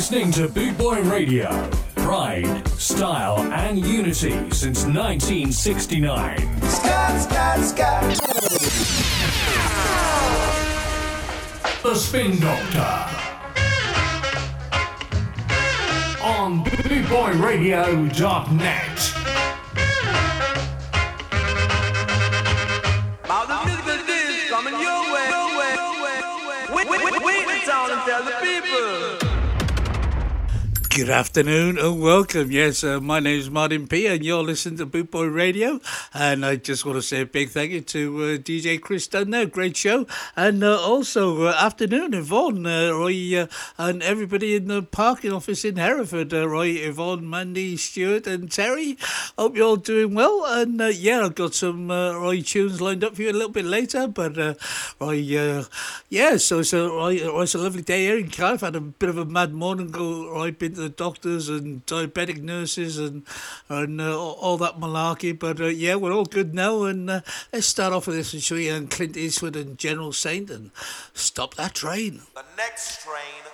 listening 0.00 0.32
to 0.32 0.48
Boot 0.48 0.72
Boy 0.78 1.02
Radio. 1.02 1.68
Pride, 1.96 2.66
style, 2.68 3.38
and 3.52 3.84
unity 3.84 4.30
since 4.50 4.86
1969. 4.86 6.62
Scott, 6.62 7.20
Scott, 7.20 7.60
Scott. 7.60 8.02
The 11.82 11.94
Spin 11.94 12.40
Doctor. 12.40 13.06
on 16.22 16.64
bootboyradio.net. 16.64 19.12
About 23.24 23.48
the 23.48 23.58
musical 23.66 23.98
coming 24.48 24.80
your 24.80 25.12
way, 25.12 25.28
your 25.28 25.58
way, 25.58 25.74
your 25.76 25.92
way, 26.02 26.16
your 26.24 26.38
way. 26.48 26.62
Wait, 26.74 26.86
wait, 26.88 27.00
wait, 27.04 27.20
wait 27.22 27.44
the 27.44 27.60
town 27.70 27.90
and 27.90 28.00
tell 28.06 28.24
the 28.24 28.32
people. 28.40 28.69
Good 30.90 31.08
afternoon 31.08 31.78
and 31.78 32.02
welcome. 32.02 32.50
Yes, 32.50 32.82
uh, 32.82 32.98
my 33.00 33.20
name 33.20 33.38
is 33.38 33.48
Martyn 33.48 33.86
P, 33.86 34.08
and 34.08 34.24
you're 34.24 34.42
listening 34.42 34.76
to 34.78 34.86
Boot 34.86 35.12
Boy 35.12 35.26
Radio. 35.26 35.80
And 36.12 36.44
I 36.44 36.56
just 36.56 36.84
want 36.84 36.96
to 36.96 37.02
say 37.02 37.20
a 37.20 37.26
big 37.26 37.50
thank 37.50 37.70
you 37.70 37.80
to 37.80 38.18
uh, 38.18 38.26
DJ 38.38 38.80
Chris 38.80 39.06
Dunn 39.06 39.30
there, 39.30 39.46
great 39.46 39.76
show. 39.76 40.04
And 40.34 40.64
uh, 40.64 40.80
also, 40.80 41.44
uh, 41.44 41.54
afternoon, 41.56 42.12
Yvonne, 42.12 42.66
uh, 42.66 42.90
Roy, 42.90 43.40
uh, 43.40 43.46
and 43.78 44.02
everybody 44.02 44.56
in 44.56 44.66
the 44.66 44.82
parking 44.82 45.32
office 45.32 45.64
in 45.64 45.76
Hereford. 45.76 46.32
Roy, 46.32 46.70
Yvonne, 46.70 47.30
Mandy, 47.30 47.76
Stuart, 47.76 48.26
and 48.26 48.50
Terry. 48.50 48.98
Hope 49.38 49.56
you're 49.56 49.68
all 49.68 49.76
doing 49.76 50.12
well. 50.14 50.44
And 50.44 50.80
yeah, 50.96 51.20
I've 51.20 51.36
got 51.36 51.54
some 51.54 51.88
Roy 51.88 52.40
tunes 52.40 52.80
lined 52.80 53.04
up 53.04 53.14
for 53.14 53.22
you 53.22 53.30
a 53.30 53.32
little 53.32 53.48
bit 53.48 53.64
later. 53.64 54.08
But 54.08 54.58
Roy, 54.98 55.12
yeah, 56.08 56.36
so 56.36 56.58
it's 56.58 56.72
a, 56.72 56.88
Roy, 56.88 57.12
it's 57.14 57.54
a 57.54 57.58
lovely 57.58 57.82
day 57.82 58.06
here 58.06 58.18
in 58.18 58.28
Cardiff. 58.28 58.62
had 58.62 58.74
a 58.74 58.80
bit 58.80 59.08
of 59.08 59.18
a 59.18 59.24
mad 59.24 59.54
morning. 59.54 59.92
Go, 59.92 60.32
Roy, 60.32 60.50
been 60.50 60.79
the 60.80 60.88
doctors 60.88 61.48
and 61.48 61.84
diabetic 61.86 62.42
nurses 62.42 62.98
and 62.98 63.22
and 63.68 64.00
uh, 64.00 64.18
all 64.18 64.56
that 64.58 64.80
malarkey. 64.80 65.38
But 65.38 65.60
uh, 65.60 65.66
yeah, 65.66 65.96
we're 65.96 66.12
all 66.12 66.24
good 66.24 66.54
now. 66.54 66.84
And 66.84 67.10
uh, 67.10 67.20
let's 67.52 67.66
start 67.66 67.92
off 67.92 68.06
with 68.06 68.16
this 68.16 68.32
and 68.32 68.42
show 68.42 68.56
you 68.56 68.72
and 68.72 68.90
Clint 68.90 69.16
Eastwood 69.16 69.56
and 69.56 69.78
General 69.78 70.12
Saint 70.12 70.50
and 70.50 70.70
stop 71.14 71.54
that 71.54 71.74
train. 71.74 72.22
The 72.34 72.44
next 72.56 73.02
train 73.04 73.44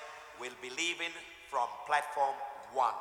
will 0.40 0.56
be 0.62 0.70
leaving 0.70 1.12
from 1.50 1.68
platform 1.86 2.34
one. 2.72 2.94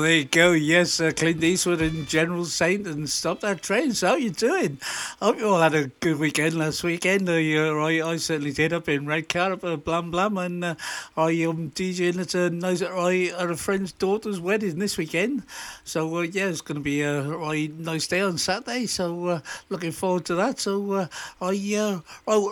There 0.00 0.12
you 0.16 0.24
go. 0.24 0.52
Yes, 0.52 0.98
uh, 0.98 1.12
Clint 1.14 1.44
Eastwood 1.44 1.82
and 1.82 2.08
General 2.08 2.46
Saint 2.46 2.86
and 2.86 3.08
Stop 3.08 3.40
That 3.40 3.62
Train. 3.62 3.92
So 3.92 4.08
how 4.08 4.14
you 4.14 4.30
doing? 4.30 4.78
Hope 5.20 5.38
you 5.38 5.46
all 5.46 5.60
had 5.60 5.74
a 5.74 5.88
good 6.00 6.18
weekend 6.18 6.54
last 6.54 6.82
weekend. 6.82 7.28
Uh, 7.28 7.34
I, 7.34 8.00
I 8.02 8.16
certainly 8.16 8.52
did 8.52 8.72
up 8.72 8.88
in 8.88 9.06
Red 9.06 9.28
Carp, 9.28 9.62
uh, 9.62 9.76
Blam 9.76 10.10
Blam, 10.10 10.38
and 10.38 10.64
uh, 10.64 10.74
I 11.18 11.32
am 11.32 11.70
DJing 11.72 12.18
at 12.18 12.34
a, 12.34 12.48
nice, 12.48 12.80
I, 12.80 13.32
at 13.38 13.50
a 13.50 13.56
friend's 13.56 13.92
daughter's 13.92 14.40
wedding 14.40 14.78
this 14.78 14.96
weekend. 14.96 15.42
So, 15.84 16.16
uh, 16.16 16.22
yeah, 16.22 16.46
it's 16.46 16.62
going 16.62 16.76
to 16.76 16.82
be 16.82 17.04
uh, 17.04 17.38
a 17.38 17.68
nice 17.68 18.06
day 18.06 18.22
on 18.22 18.38
Saturday. 18.38 18.86
So, 18.86 19.26
uh, 19.26 19.40
looking 19.68 19.92
forward 19.92 20.24
to 20.26 20.34
that. 20.36 20.60
So, 20.60 20.92
uh, 20.92 21.06
I, 21.42 22.00
I, 22.26 22.48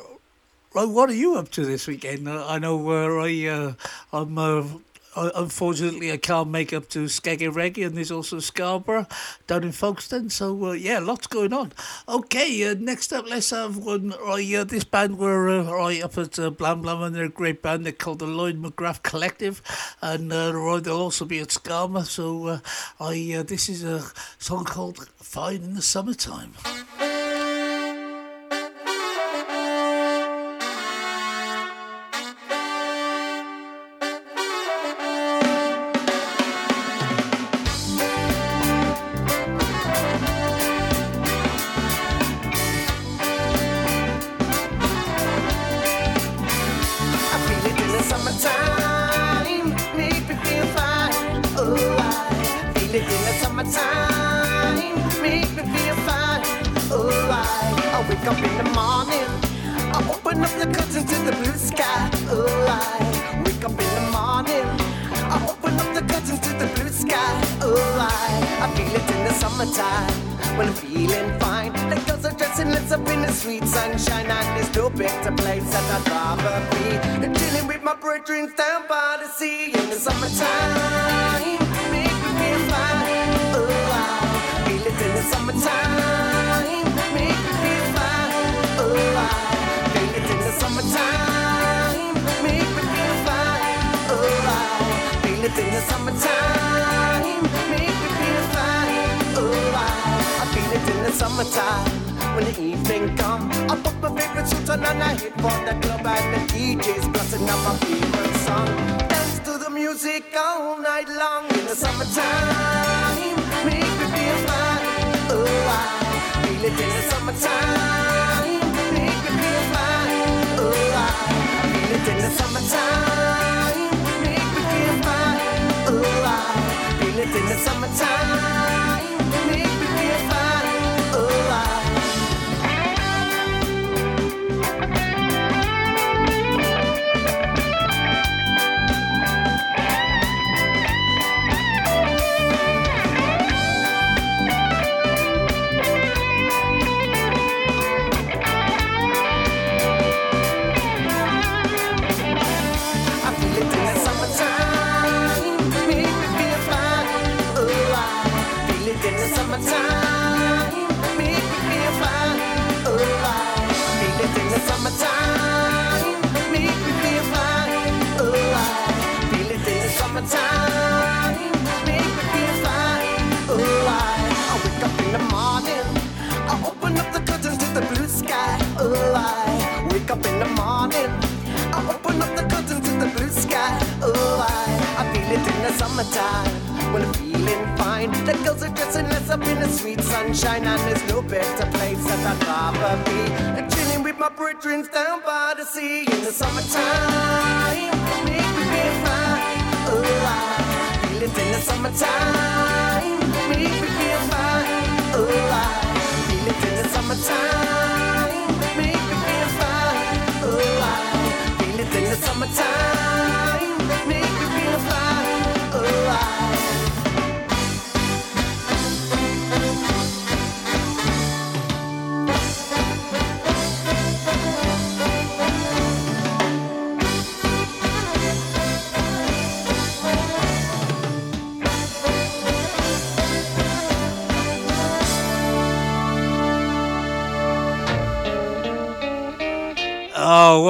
I, 0.76 0.84
what 0.84 1.08
are 1.08 1.14
you 1.14 1.36
up 1.36 1.50
to 1.52 1.64
this 1.64 1.86
weekend? 1.86 2.28
I 2.28 2.58
know 2.58 2.90
uh, 2.90 3.24
I, 3.24 3.74
I'm 4.12 4.82
uh, 5.16 5.30
unfortunately, 5.34 6.12
I 6.12 6.16
can't 6.16 6.48
make 6.48 6.72
up 6.72 6.88
to 6.90 7.04
Skeggereggy, 7.04 7.84
and 7.86 7.96
there's 7.96 8.12
also 8.12 8.38
Scarborough 8.38 9.06
down 9.46 9.64
in 9.64 9.72
Folkestone. 9.72 10.30
So 10.30 10.66
uh, 10.66 10.72
yeah, 10.72 10.98
lots 10.98 11.26
going 11.26 11.52
on. 11.52 11.72
Okay, 12.08 12.68
uh, 12.68 12.74
next 12.78 13.12
up, 13.12 13.28
let's 13.28 13.50
have 13.50 13.76
one. 13.76 14.14
Right, 14.24 14.54
uh, 14.54 14.64
this 14.64 14.84
band 14.84 15.18
were 15.18 15.48
uh, 15.48 15.72
right 15.72 16.02
up 16.02 16.18
at 16.18 16.38
uh, 16.38 16.50
Blam 16.50 16.82
Blam, 16.82 17.02
and 17.02 17.16
they're 17.16 17.24
a 17.24 17.28
great 17.30 17.62
band. 17.62 17.84
They're 17.84 17.92
called 17.92 18.20
the 18.20 18.26
Lloyd 18.26 18.62
McGrath 18.62 19.02
Collective, 19.02 19.62
and 20.02 20.32
uh, 20.32 20.52
right, 20.54 20.82
they'll 20.82 20.96
also 21.00 21.24
be 21.24 21.40
at 21.40 21.50
Scarborough. 21.50 22.02
So 22.02 22.46
uh, 22.46 22.58
I 23.00 23.36
uh, 23.38 23.42
this 23.42 23.68
is 23.68 23.84
a 23.84 24.04
song 24.38 24.64
called 24.64 25.08
"Fine 25.16 25.62
in 25.62 25.74
the 25.74 25.82
Summertime." 25.82 26.52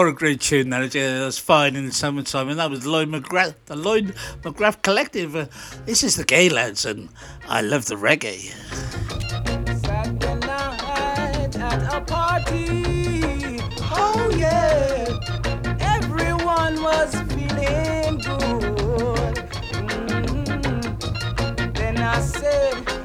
A 0.08 0.12
great 0.12 0.40
tune 0.40 0.70
that 0.70 0.94
Yeah, 0.94 1.18
that's 1.18 1.36
fine 1.38 1.76
in 1.76 1.84
the 1.84 1.92
summertime. 1.92 2.48
And 2.48 2.58
that 2.58 2.70
was 2.70 2.86
Lloyd 2.86 3.08
McGrath, 3.10 3.56
the 3.66 3.76
Lloyd 3.76 4.14
McGrath 4.42 4.80
Collective. 4.80 5.36
Uh, 5.36 5.44
this 5.84 6.02
is 6.02 6.16
the 6.16 6.24
Gaylads, 6.24 6.86
and 6.88 7.10
I 7.46 7.60
love 7.60 7.84
the 7.84 7.96
reggae. 7.96 8.54
Oh 13.92 14.30
yeah, 14.34 15.04
everyone 15.78 16.82
was 16.82 17.14
feeling 17.30 18.16
good. 18.16 19.36
Mm. 20.56 21.74
Then 21.74 21.98
I 21.98 22.20
said 22.20 22.97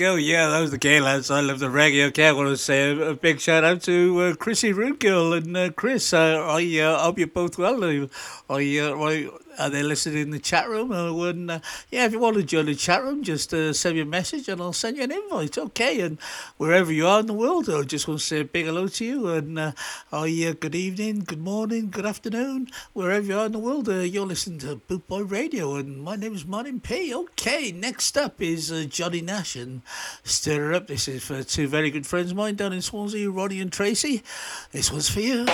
go. 0.00 0.14
Yeah, 0.14 0.48
that 0.48 0.60
was 0.60 0.70
the 0.70 0.78
Gaylads. 0.78 1.30
I 1.30 1.40
love 1.40 1.58
the 1.58 1.66
reggae. 1.66 2.06
Okay, 2.08 2.26
I 2.26 2.32
want 2.32 2.48
to 2.48 2.56
say 2.56 2.90
a, 2.90 3.10
a 3.10 3.14
big 3.14 3.38
shout 3.38 3.64
out 3.64 3.82
to 3.82 4.20
uh, 4.20 4.34
Chrissy 4.34 4.72
Root 4.72 4.98
Girl 4.98 5.34
and 5.34 5.54
uh, 5.54 5.70
Chris. 5.72 6.14
Uh, 6.14 6.42
I 6.42 6.78
uh, 6.78 7.02
hope 7.02 7.18
you're 7.18 7.26
both 7.26 7.58
well. 7.58 7.84
I, 7.84 7.98
uh, 7.98 8.96
I, 8.96 9.28
are 9.60 9.68
they 9.68 9.82
listening 9.82 10.22
in 10.22 10.30
the 10.30 10.38
chat 10.38 10.68
room? 10.68 10.90
Uh, 10.90 11.12
when, 11.12 11.50
uh, 11.50 11.60
yeah, 11.90 12.06
if 12.06 12.12
you 12.12 12.18
want 12.18 12.36
to 12.36 12.42
join 12.42 12.64
the 12.64 12.74
chat 12.74 13.02
room, 13.02 13.22
just 13.22 13.52
uh, 13.52 13.72
send 13.72 13.94
me 13.94 14.00
a 14.00 14.06
message 14.06 14.48
and 14.48 14.60
I'll 14.60 14.72
send 14.72 14.96
you 14.96 15.04
an 15.04 15.12
invite. 15.12 15.58
Okay, 15.58 16.00
and 16.00 16.18
wherever 16.56 16.90
you 16.90 17.06
are 17.06 17.20
in 17.20 17.26
the 17.26 17.34
world, 17.34 17.68
I 17.68 17.82
just 17.82 18.08
want 18.08 18.20
to 18.20 18.26
say 18.26 18.40
a 18.40 18.44
big 18.44 18.64
hello 18.64 18.88
to 18.88 19.04
you. 19.04 19.28
And 19.28 19.58
uh, 19.58 19.72
I, 20.10 20.46
uh, 20.48 20.54
good 20.58 20.74
evening, 20.74 21.20
good 21.20 21.42
morning, 21.42 21.90
good 21.90 22.06
afternoon, 22.06 22.68
wherever 22.94 23.26
you 23.26 23.38
are 23.38 23.46
in 23.46 23.52
the 23.52 23.58
world. 23.58 23.88
Uh, 23.88 23.98
you're 24.00 24.26
listening 24.26 24.60
to 24.60 24.76
Boot 24.76 25.06
Boy 25.06 25.22
Radio, 25.22 25.74
and 25.74 26.02
my 26.02 26.16
name 26.16 26.34
is 26.34 26.46
Martyn 26.46 26.80
P. 26.80 27.14
Okay, 27.14 27.70
next 27.70 28.16
up 28.16 28.40
is 28.40 28.72
uh, 28.72 28.86
Johnny 28.88 29.20
Nash 29.20 29.56
and 29.56 29.82
Stir 30.24 30.72
Up. 30.72 30.86
This 30.86 31.06
is 31.06 31.22
for 31.22 31.42
two 31.42 31.68
very 31.68 31.90
good 31.90 32.06
friends 32.06 32.30
of 32.30 32.36
mine 32.36 32.54
down 32.54 32.72
in 32.72 32.80
Swansea, 32.80 33.30
Ronnie 33.30 33.60
and 33.60 33.70
Tracy. 33.70 34.22
This 34.72 34.90
one's 34.90 35.10
for 35.10 35.20
you. 35.20 35.46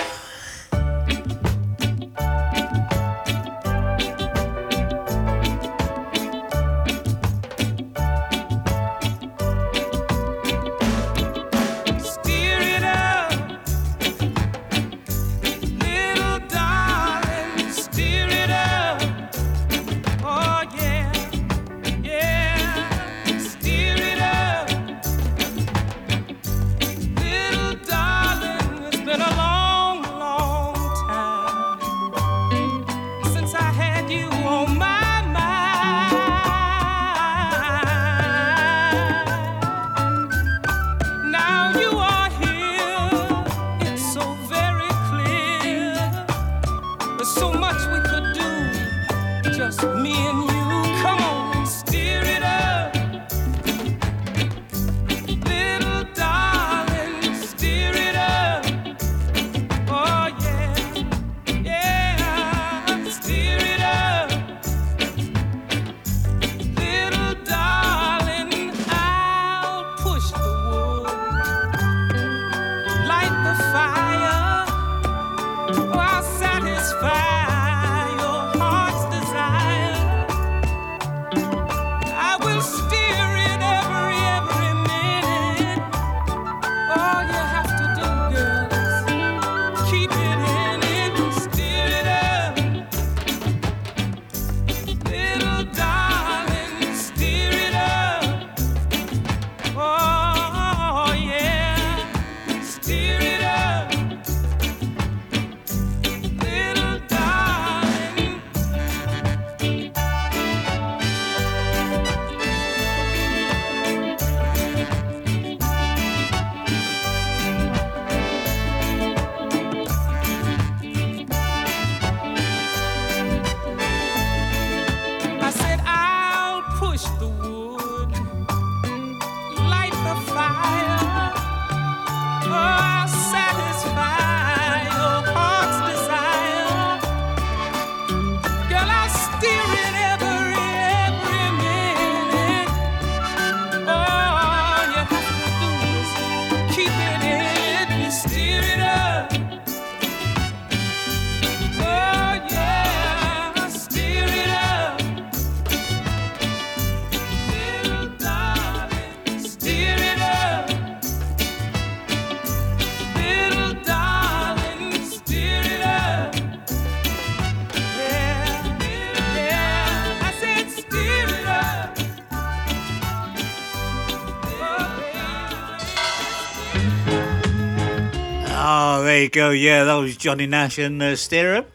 you 179.27 179.41
go. 179.41 179.49
Yeah, 179.49 179.83
that 179.83 179.95
was 179.95 180.15
Johnny 180.15 180.47
Nash 180.47 180.77
and 180.77 181.01
uh, 181.01 181.15
Steer 181.17 181.55
Up. 181.55 181.69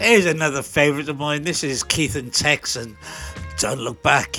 Here's 0.00 0.26
another 0.26 0.60
favourite 0.60 1.08
of 1.08 1.18
mine. 1.18 1.42
This 1.42 1.62
is 1.62 1.84
Keith 1.84 2.16
and 2.16 2.32
Tex 2.32 2.74
and 2.74 2.96
Don't 3.58 3.78
Look 3.78 4.02
Back. 4.02 4.35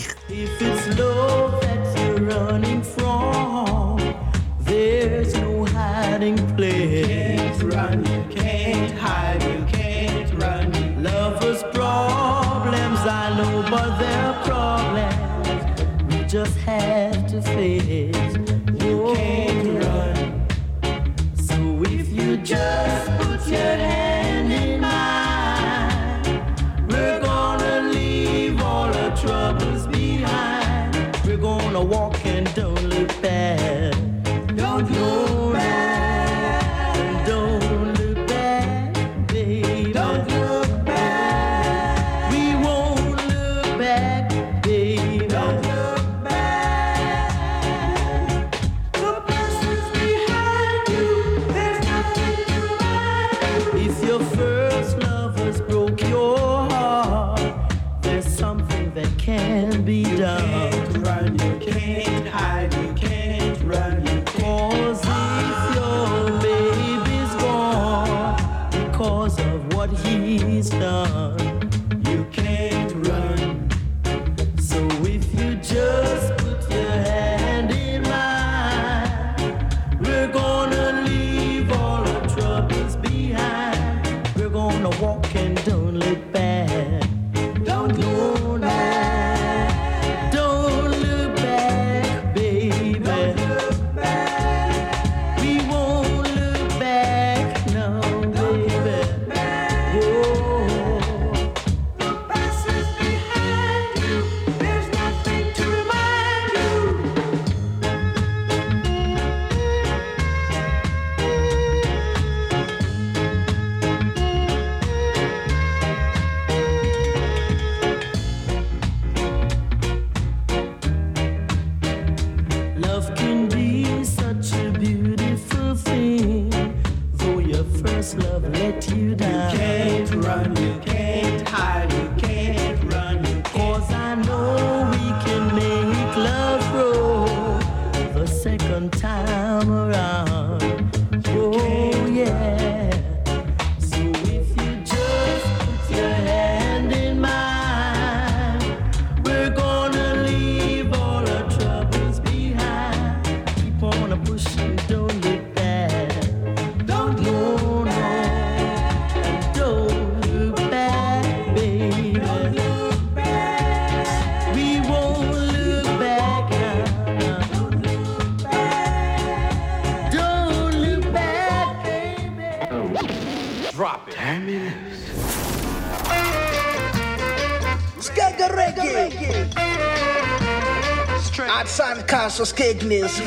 Lassos 182.37 182.53
Keglis. 182.53 183.17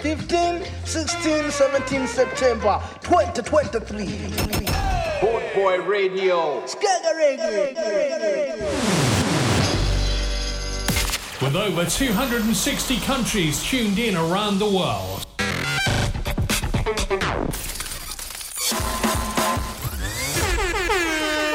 15, 0.00 0.64
16, 0.86 1.50
17 1.50 2.06
September 2.06 2.82
2023. 3.02 4.06
Boot 5.20 5.42
Boy 5.54 5.82
Radio. 5.82 6.62
Skega 6.64 7.12
With 11.42 11.54
over 11.54 11.84
260 11.84 13.00
countries 13.00 13.62
tuned 13.62 13.98
in 13.98 14.16
around 14.16 14.58
the 14.58 14.64
world. 14.64 15.26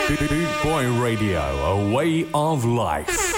Boot 0.07 0.63
Boy 0.63 1.01
Radio, 1.01 1.41
a 1.41 1.91
way 1.91 2.27
of 2.31 2.63
life. 2.63 3.30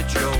at 0.00 0.39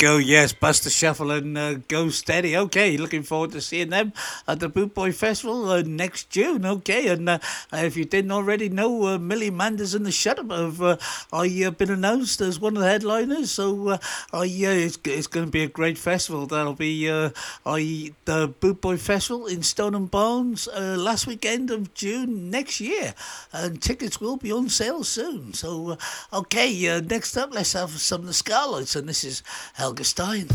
go. 0.00 0.16
Yes, 0.16 0.54
Buster 0.54 0.88
Shuffle 0.88 1.30
and 1.30 1.58
uh, 1.58 1.74
Go 1.86 2.08
Steady. 2.08 2.56
Okay, 2.56 2.96
looking 2.96 3.22
forward 3.22 3.52
to 3.52 3.60
seeing 3.60 3.90
them 3.90 4.14
at 4.48 4.58
the 4.58 4.68
Boot 4.70 4.94
Boy 4.94 5.12
Festival 5.12 5.68
uh, 5.68 5.82
next 5.82 6.30
June. 6.30 6.64
Okay, 6.64 7.08
and 7.08 7.28
uh, 7.28 7.38
if 7.74 7.98
you 7.98 8.06
didn't 8.06 8.30
already 8.32 8.70
know, 8.70 9.04
uh, 9.04 9.18
Millie 9.18 9.50
Manders 9.50 9.94
and 9.94 10.06
the 10.06 10.10
Shut 10.10 10.38
Up 10.38 10.50
have 10.50 10.80
uh, 10.80 10.96
uh, 11.34 11.70
been 11.72 11.90
announced 11.90 12.40
as 12.40 12.58
one 12.58 12.78
of 12.78 12.82
the 12.82 12.88
headliners. 12.88 13.50
So 13.50 13.98
I, 14.32 14.46
it's, 14.46 14.98
it's 15.04 15.26
going 15.26 15.44
to 15.44 15.52
be 15.52 15.64
a 15.64 15.68
great 15.68 15.98
festival. 15.98 16.46
That'll 16.46 16.72
be 16.72 17.10
I, 17.10 18.12
the 18.24 18.54
Boot 18.58 18.80
Boy 18.80 18.96
Festival 18.96 19.46
in 19.46 19.62
Stone 19.62 19.94
and 19.94 20.10
Barns 20.10 20.66
uh, 20.68 20.96
last 20.98 21.26
weekend 21.26 21.70
of 21.70 21.92
June 21.92 22.48
next 22.48 22.80
year. 22.80 23.14
And 23.52 23.82
tickets 23.82 24.18
will 24.18 24.38
be 24.38 24.50
on 24.50 24.70
sale 24.70 25.04
soon. 25.04 25.52
So, 25.52 25.98
okay, 26.32 27.00
next 27.02 27.36
up, 27.36 27.52
let's 27.52 27.74
have 27.74 27.90
some 27.90 28.22
of 28.22 28.26
the 28.28 28.32
Scarlets. 28.32 28.96
And 28.96 29.06
this 29.06 29.24
is 29.24 29.42
Helga 29.90 30.04
Stein. 30.04 30.46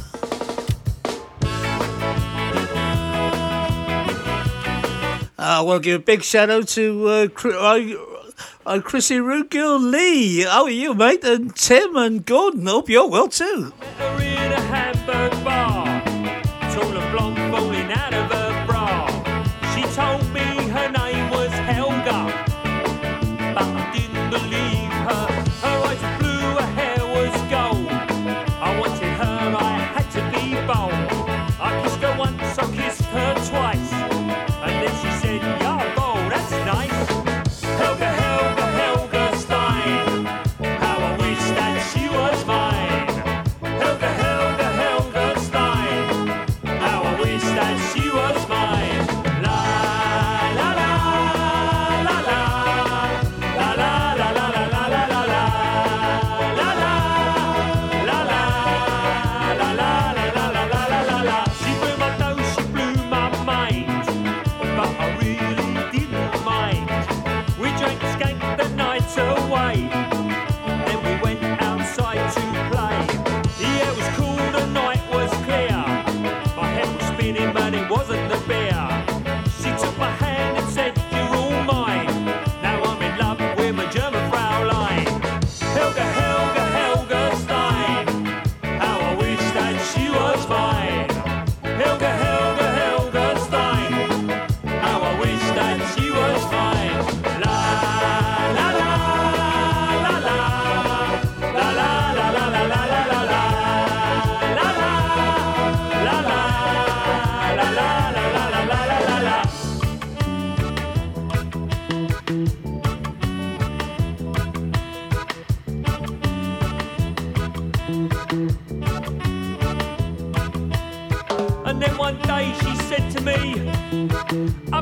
I 5.37 5.61
want 5.61 5.83
to 5.83 5.89
give 5.89 5.99
a 5.99 6.03
big 6.03 6.23
shout 6.23 6.49
out 6.49 6.69
to 6.69 7.07
uh, 7.09 7.27
Cr- 7.27 7.49
uh, 7.49 7.81
uh, 8.65 8.79
Chrissy 8.79 9.17
Rootgill 9.17 9.91
Lee. 9.91 10.43
How 10.43 10.63
are 10.63 10.69
you, 10.69 10.93
mate? 10.93 11.25
And 11.25 11.53
Tim 11.53 11.97
and 11.97 12.25
Gordon. 12.25 12.65
Hope 12.65 12.87
you're 12.87 13.09
well 13.09 13.27
too. 13.27 13.73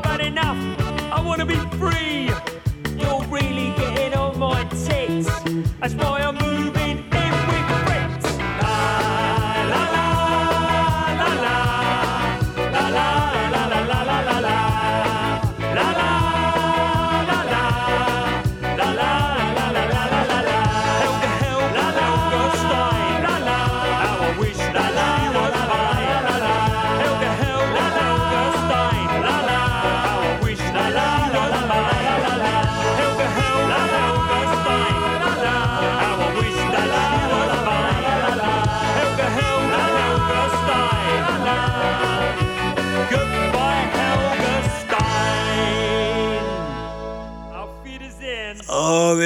I've 0.06 0.20
enough, 0.20 0.56
I 1.12 1.20
want 1.20 1.40
to 1.40 1.46
be 1.46 1.56
free. 1.78 2.23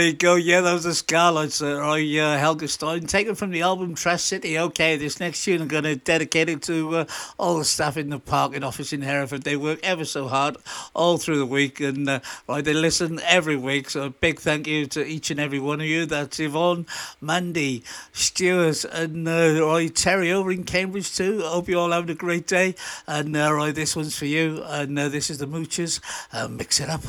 You 0.09 0.15
go. 0.15 0.37
Yeah, 0.37 0.63
those 0.63 0.87
are 0.87 0.95
Scarlets. 0.95 1.61
Uh, 1.61 1.79
I, 1.79 2.01
uh, 2.19 2.39
Helga 2.39 2.67
Stein, 2.67 3.07
taken 3.07 3.35
from 3.35 3.51
the 3.51 3.61
album 3.63 3.95
Trash 3.95 4.23
City. 4.23 4.59
Okay, 4.59 4.97
this 4.97 5.21
next 5.21 5.45
tune 5.45 5.61
I'm 5.61 5.69
going 5.69 5.85
to 5.85 5.97
dedicate 5.97 6.49
it 6.49 6.63
to 6.63 6.97
uh, 6.97 7.05
all 7.39 7.59
the 7.59 7.65
staff 7.65 7.97
in 7.97 8.09
the 8.09 8.19
parking 8.19 8.65
office 8.65 8.93
in 8.93 9.03
Hereford. 9.03 9.43
They 9.43 9.57
work 9.57 9.81
ever 9.83 10.05
so 10.05 10.27
hard 10.27 10.57
all 10.95 11.19
through 11.19 11.39
the 11.39 11.47
week 11.47 11.81
and 11.81 12.09
uh, 12.09 12.21
right, 12.49 12.65
they 12.65 12.73
listen 12.73 13.21
every 13.25 13.57
week. 13.57 13.91
So 13.91 14.05
a 14.05 14.11
big 14.11 14.41
thank 14.41 14.67
you 14.67 14.87
to 14.87 15.07
each 15.07 15.31
and 15.31 15.39
every 15.39 15.61
one 15.61 15.81
of 15.81 15.87
you. 15.87 16.07
That's 16.07 16.41
Yvonne, 16.41 16.87
Mandy, 17.21 17.85
Stuart, 18.13 18.85
and 18.85 19.29
uh, 19.29 19.67
right, 19.67 19.95
Terry 19.95 20.33
over 20.33 20.51
in 20.51 20.65
Cambridge 20.65 21.15
too. 21.15 21.43
I 21.45 21.51
hope 21.51 21.69
you 21.69 21.79
all 21.79 21.91
having 21.91 22.11
a 22.11 22.15
great 22.15 22.47
day. 22.47 22.75
And 23.07 23.37
uh, 23.37 23.53
right, 23.53 23.75
this 23.75 23.95
one's 23.95 24.17
for 24.17 24.27
you. 24.27 24.63
And 24.65 24.99
uh, 24.99 25.11
this 25.11 25.29
is 25.29 25.39
the 25.39 25.47
Moochers. 25.47 26.01
Uh, 26.33 26.49
mix 26.49 26.81
it 26.81 26.89
up. 26.89 27.03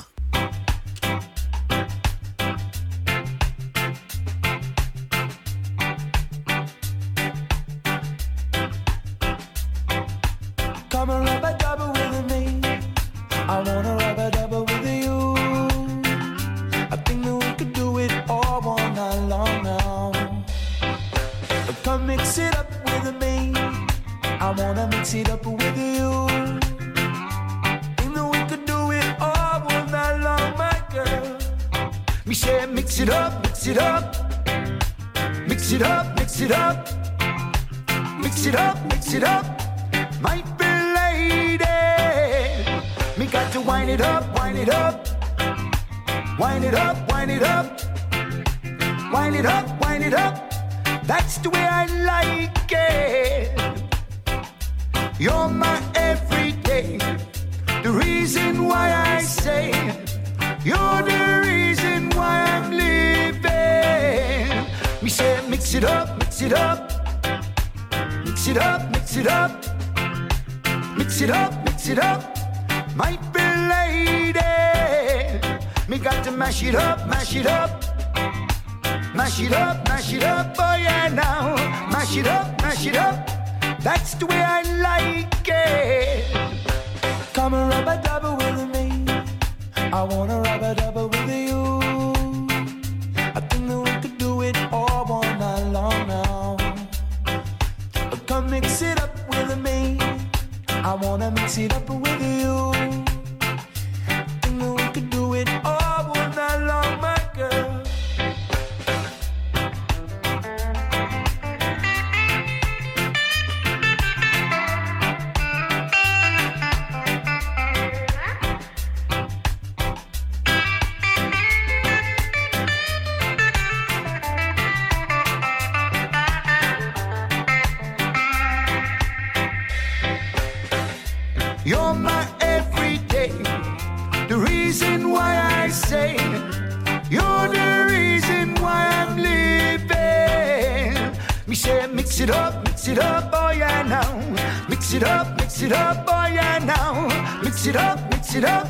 Mix 142.20 142.32
it 142.32 142.36
up, 142.36 142.66
mix 142.66 142.88
it 142.90 143.00
up, 143.00 143.30
oh 143.32 143.52
yeah 143.52 143.82
now. 143.84 144.68
Mix 144.68 144.94
it 144.94 145.04
up, 145.04 145.38
mix 145.38 145.62
it 145.62 145.72
up, 145.72 146.04
oh 146.06 146.28
yeah 146.28 146.60
now. 146.60 147.42
Mix 147.42 147.66
it 147.66 147.78
up, 147.78 147.98
mix 148.12 148.36
it 148.36 148.44
up. 148.44 148.68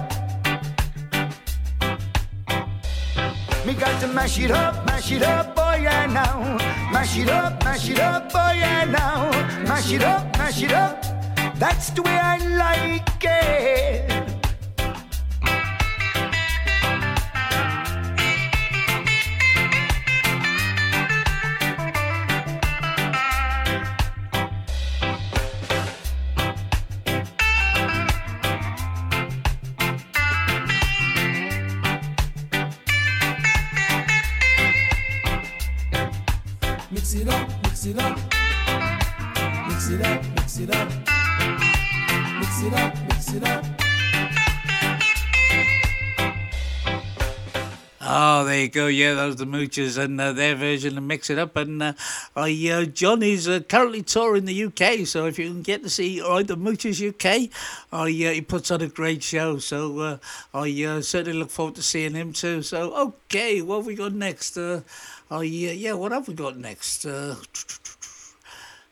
Me 3.66 3.74
got 3.74 4.00
to 4.02 4.08
mash 4.08 4.40
it 4.40 4.52
up, 4.52 4.86
mash 4.86 5.12
it 5.12 5.24
up, 5.24 5.54
oh 5.58 5.74
yeah 5.74 6.06
now. 6.06 6.58
Mash 6.94 7.18
it 7.18 7.30
up, 7.30 7.64
mash 7.64 7.90
it 7.90 8.00
up, 8.00 8.30
oh 8.36 8.52
yeah 8.52 8.86
now. 8.86 9.32
Mash 9.68 9.92
it 9.94 10.04
up, 10.04 10.38
mash 10.38 10.62
it 10.62 10.72
up. 10.72 11.04
That's 11.58 11.90
the 11.90 12.04
way 12.04 12.20
I 12.20 12.38
like 12.38 13.24
it. 13.24 14.19
Go. 48.70 48.88
Yeah, 48.88 49.14
those 49.16 49.36
the 49.36 49.46
Moochers 49.46 49.98
and 49.98 50.20
uh, 50.20 50.34
their 50.34 50.56
version 50.56 50.98
of 50.98 51.04
Mix 51.04 51.30
It 51.30 51.38
Up. 51.38 51.56
And 51.56 51.82
uh, 51.82 51.94
I, 52.36 52.70
uh, 52.72 52.86
John 52.86 53.24
is 53.24 53.48
uh, 53.48 53.60
currently 53.62 54.02
touring 54.02 54.46
the 54.46 54.64
UK, 54.66 55.06
so 55.06 55.26
if 55.26 55.38
you 55.38 55.48
can 55.50 55.62
get 55.62 55.84
to 55.84 55.90
see 55.90 56.20
the 56.20 56.58
Moochers 56.58 57.06
UK, 57.08 57.52
I, 57.92 58.04
uh, 58.04 58.06
he 58.06 58.42
puts 58.42 58.72
on 58.72 58.82
a 58.82 58.88
great 58.88 59.24
show. 59.24 59.58
So 59.58 60.00
uh, 60.00 60.18
I 60.54 60.84
uh, 60.84 61.02
certainly 61.02 61.38
look 61.38 61.50
forward 61.50 61.76
to 61.76 61.82
seeing 61.82 62.14
him 62.14 62.34
too. 62.34 62.62
So, 62.62 62.94
okay, 62.96 63.62
what 63.62 63.78
have 63.78 63.86
we 63.86 63.96
got 63.96 64.14
next? 64.14 64.58
Uh, 64.58 64.82
I, 65.30 65.44
yeah, 65.44 65.94
what 65.94 66.12
have 66.12 66.28
we 66.28 66.34
got 66.34 66.58
next? 66.58 67.06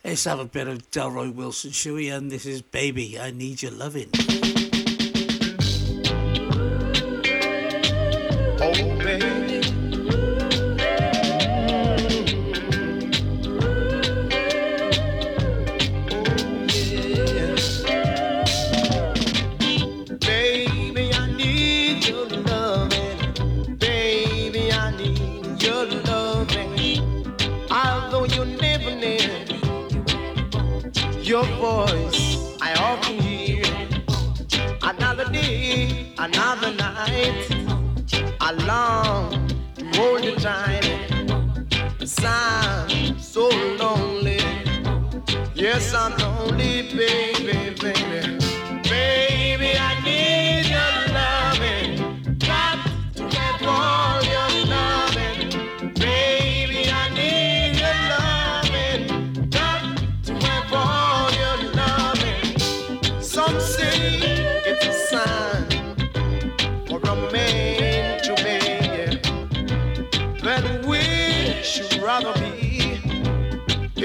Let's 0.03 0.23
have 0.23 0.39
a 0.39 0.45
bit 0.45 0.67
of 0.67 0.89
Delroy 0.91 1.33
Wilson, 1.33 1.71
shall 1.71 1.95
we? 1.95 2.09
And 2.09 2.31
this 2.31 2.45
is 2.45 2.61
Baby, 2.61 3.19
I 3.19 3.31
Need 3.31 3.61
Your 3.61 3.71
Loving. 3.71 4.09
Your 31.37 31.45
voice, 31.57 32.57
I 32.61 32.73
often 32.73 33.19
hear 33.19 33.63
another 34.81 35.25
day, 35.31 36.11
another 36.17 36.73
night. 36.73 37.45
I 38.41 38.51
long 38.65 39.47
to 39.75 39.85
hold 39.93 40.23
you 40.25 40.35
tight. 40.35 40.85
I'm 42.01 43.19
so 43.19 43.49
lonely. 43.79 44.39
Yes, 45.53 45.93
I'm 45.93 46.17
lonely, 46.17 46.89
baby, 46.95 47.75
baby. 47.81 47.93
Baby, 47.93 48.36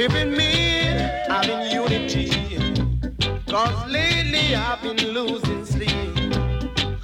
even 0.03 0.37
men 0.37 1.31
having 1.31 1.71
unity. 1.71 2.29
Cause 3.49 3.89
lately 3.89 4.55
I've 4.55 4.83
been 4.83 4.97
losing 5.13 5.65
sleep. 5.65 6.35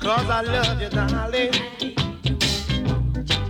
Cause 0.01 0.29
I 0.29 0.41
love 0.43 0.83
you, 0.83 0.89
darling. 0.89 1.55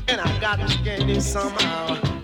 And 0.08 0.20
I 0.20 0.38
got 0.40 0.68
to 0.68 0.78
get 0.84 1.08
it 1.08 1.22
somehow. 1.22 2.17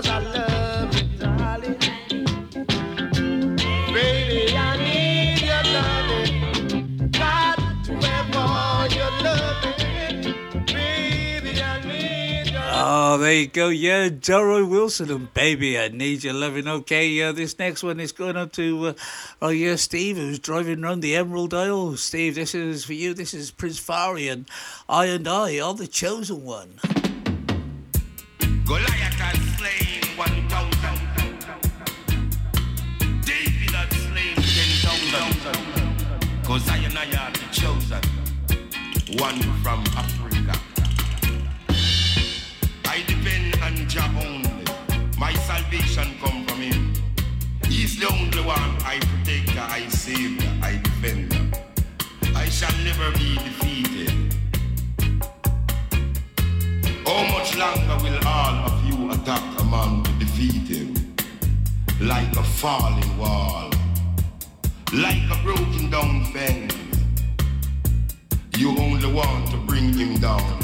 Cause 0.00 0.08
I 0.08 0.18
love 0.20 0.94
you, 0.96 1.18
darling. 1.18 1.78
Baby, 3.92 4.56
I 4.56 4.76
need 4.78 5.42
your 5.42 5.62
loving. 5.74 7.10
Got 7.10 7.58
to 7.84 7.92
your 8.96 9.10
loving. 9.20 10.64
Baby, 10.64 11.62
I 11.62 11.82
need 11.84 12.50
your 12.50 12.62
Oh, 12.72 13.18
there 13.18 13.26
there 13.26 13.34
you 13.34 13.46
go. 13.48 13.68
Yeah, 13.68 14.08
Delroy 14.08 14.66
Wilson 14.66 15.10
and 15.10 15.34
Baby, 15.34 15.78
I 15.78 15.88
Need 15.88 16.24
Your 16.24 16.32
Loving. 16.32 16.66
Okay, 16.66 17.20
uh, 17.20 17.32
this 17.32 17.58
next 17.58 17.82
one 17.82 18.00
is 18.00 18.12
going 18.12 18.38
up 18.38 18.52
to, 18.52 18.86
uh, 18.86 18.92
oh 19.42 19.50
yeah, 19.50 19.76
Steve, 19.76 20.16
who's 20.16 20.38
driving 20.38 20.82
around 20.82 21.00
the 21.00 21.14
Emerald 21.14 21.52
Isle. 21.52 21.98
Steve, 21.98 22.36
this 22.36 22.54
is 22.54 22.86
for 22.86 22.94
you. 22.94 23.12
This 23.12 23.34
is 23.34 23.50
Prince 23.50 23.78
Farian. 23.78 24.32
And 24.32 24.46
I 24.88 25.06
and 25.06 25.28
I 25.28 25.60
are 25.60 25.74
the 25.74 25.86
chosen 25.86 26.42
one. 26.42 26.80
Goliath 28.70 28.88
had 28.88 28.99
Cause 36.50 36.68
I 36.68 36.78
and 36.78 36.98
I 36.98 37.04
are 37.04 37.30
the 37.30 37.46
chosen. 37.52 38.02
One 39.20 39.40
from 39.62 39.84
Africa. 39.96 40.58
I 42.86 43.04
depend 43.06 43.54
on 43.62 43.88
Jah 43.88 44.10
only. 44.18 44.64
My 45.16 45.32
salvation 45.46 46.08
come 46.20 46.44
from 46.48 46.58
him. 46.58 46.92
He's 47.66 48.00
the 48.00 48.08
only 48.12 48.42
one 48.42 48.72
I 48.82 48.98
protect, 48.98 49.56
I 49.58 49.86
save, 49.90 50.42
I 50.60 50.80
defend. 50.82 51.56
I 52.34 52.46
shall 52.46 52.76
never 52.82 53.12
be 53.12 53.36
defeated. 53.36 54.34
How 57.06 57.22
much 57.30 57.56
longer 57.56 57.96
will 58.02 58.26
all 58.26 58.56
of 58.66 58.84
you 58.86 59.12
attack 59.12 59.44
a 59.60 59.64
man 59.66 60.02
to 60.02 60.12
defeat 60.18 60.66
him? 60.66 61.14
Like 62.00 62.34
a 62.34 62.42
falling 62.42 63.16
wall, 63.18 63.70
like 64.92 65.22
a 65.30 65.40
broken 65.44 65.88
down 65.88 66.24
fence, 66.32 66.74
you 68.58 68.76
only 68.76 69.12
want 69.12 69.48
to 69.52 69.56
bring 69.58 69.92
him 69.92 70.16
down 70.16 70.60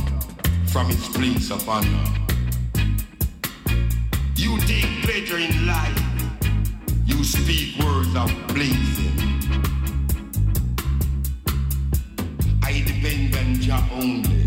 from 0.67 0.89
his 0.89 1.07
place 1.11 1.53
of 1.53 1.69
honor. 1.69 2.05
You 4.35 4.59
take 4.63 5.05
pleasure 5.05 5.39
in 5.39 5.69
life, 5.69 6.03
you 7.05 7.23
speak 7.23 7.79
words 7.79 8.17
of 8.17 8.33
blazing. 8.49 9.15
I 12.65 12.83
depend 12.85 13.37
on 13.37 13.55
Jah 13.61 13.89
only. 13.93 14.45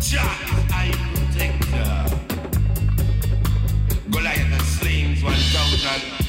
Jah 0.00 0.38
is 0.40 0.72
I 0.72 0.90
protector. 1.12 2.16
Goliath 4.10 4.80
slains 4.80 5.22
1,000. 5.22 6.23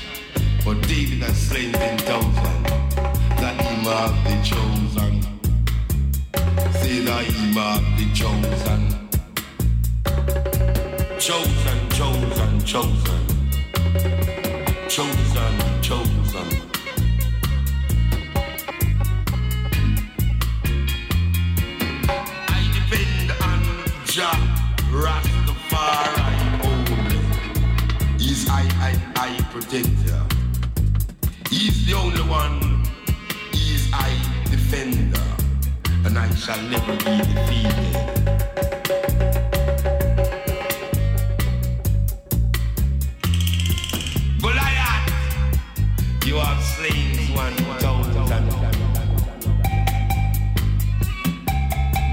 For 0.66 0.74
David 0.74 1.22
has 1.22 1.38
slain 1.38 1.72
ten 1.74 1.96
thousand, 2.00 2.64
that 3.38 3.56
he 3.62 3.84
marked 3.86 4.24
be 4.26 4.34
chosen. 4.42 5.22
Say 6.82 7.02
that 7.02 7.24
he 7.24 7.54
marked 7.54 7.86
be 7.96 8.12
chosen. 8.16 8.82
Chosen, 11.20 11.90
chosen, 11.92 12.66
chosen. 12.66 13.22
Chosen, 14.90 15.82
chosen. 15.84 16.48
I 22.50 22.62
depend 22.74 23.32
on 23.50 23.62
Jah 24.08 24.34
Rastafari 24.90 26.26
only. 26.66 27.20
He's 28.18 28.50
I, 28.50 28.66
I, 28.82 28.98
I 29.16 29.44
protector. 29.52 30.25
He's 31.56 31.86
the 31.86 31.94
only 31.94 32.20
one. 32.24 32.84
He's 33.54 33.90
I 33.94 34.10
defender. 34.52 35.22
And 36.06 36.20
I 36.20 36.28
shall 36.36 36.62
never 36.64 36.92
be 36.98 37.18
defeated. 37.32 37.96
Goliath, 44.42 45.08
you 46.26 46.36
have 46.36 46.62
slain 46.62 47.34
one 47.34 47.56
thousand. 47.80 48.28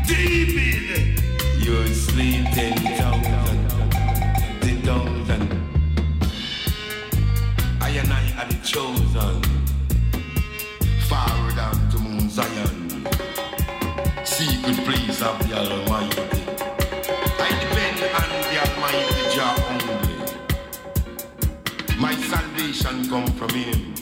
David, 0.06 1.20
you 1.58 1.72
have 1.72 1.96
slain 1.96 2.44
ten 2.54 2.76
thousand. 2.96 3.58
Ten 4.60 4.76
thousand. 4.82 5.42
I 7.80 7.88
and 7.88 8.12
I 8.12 8.22
are 8.40 8.48
the 8.48 8.54
chosen. 8.64 9.01
Of 15.22 15.38
the 15.48 15.54
Almighty. 15.54 16.22
I 17.38 17.48
depend 17.62 17.98
on 18.18 18.28
the 18.50 18.56
Almighty 18.64 19.22
Jah 19.34 19.54
only. 19.70 20.18
My 21.96 22.14
salvation 22.16 23.08
come 23.08 23.28
from 23.38 23.50
Him. 23.50 23.94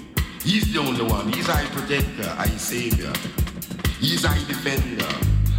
He's 0.42 0.72
the 0.72 0.80
only 0.80 1.04
one. 1.04 1.32
He's 1.32 1.48
our 1.48 1.62
protector, 1.76 2.28
our 2.38 2.48
savior. 2.58 3.12
He's 4.00 4.24
our 4.24 4.38
defender, 4.48 5.14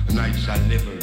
and 0.09 0.20
I 0.20 0.32
shall 0.32 0.59
never 0.62 1.01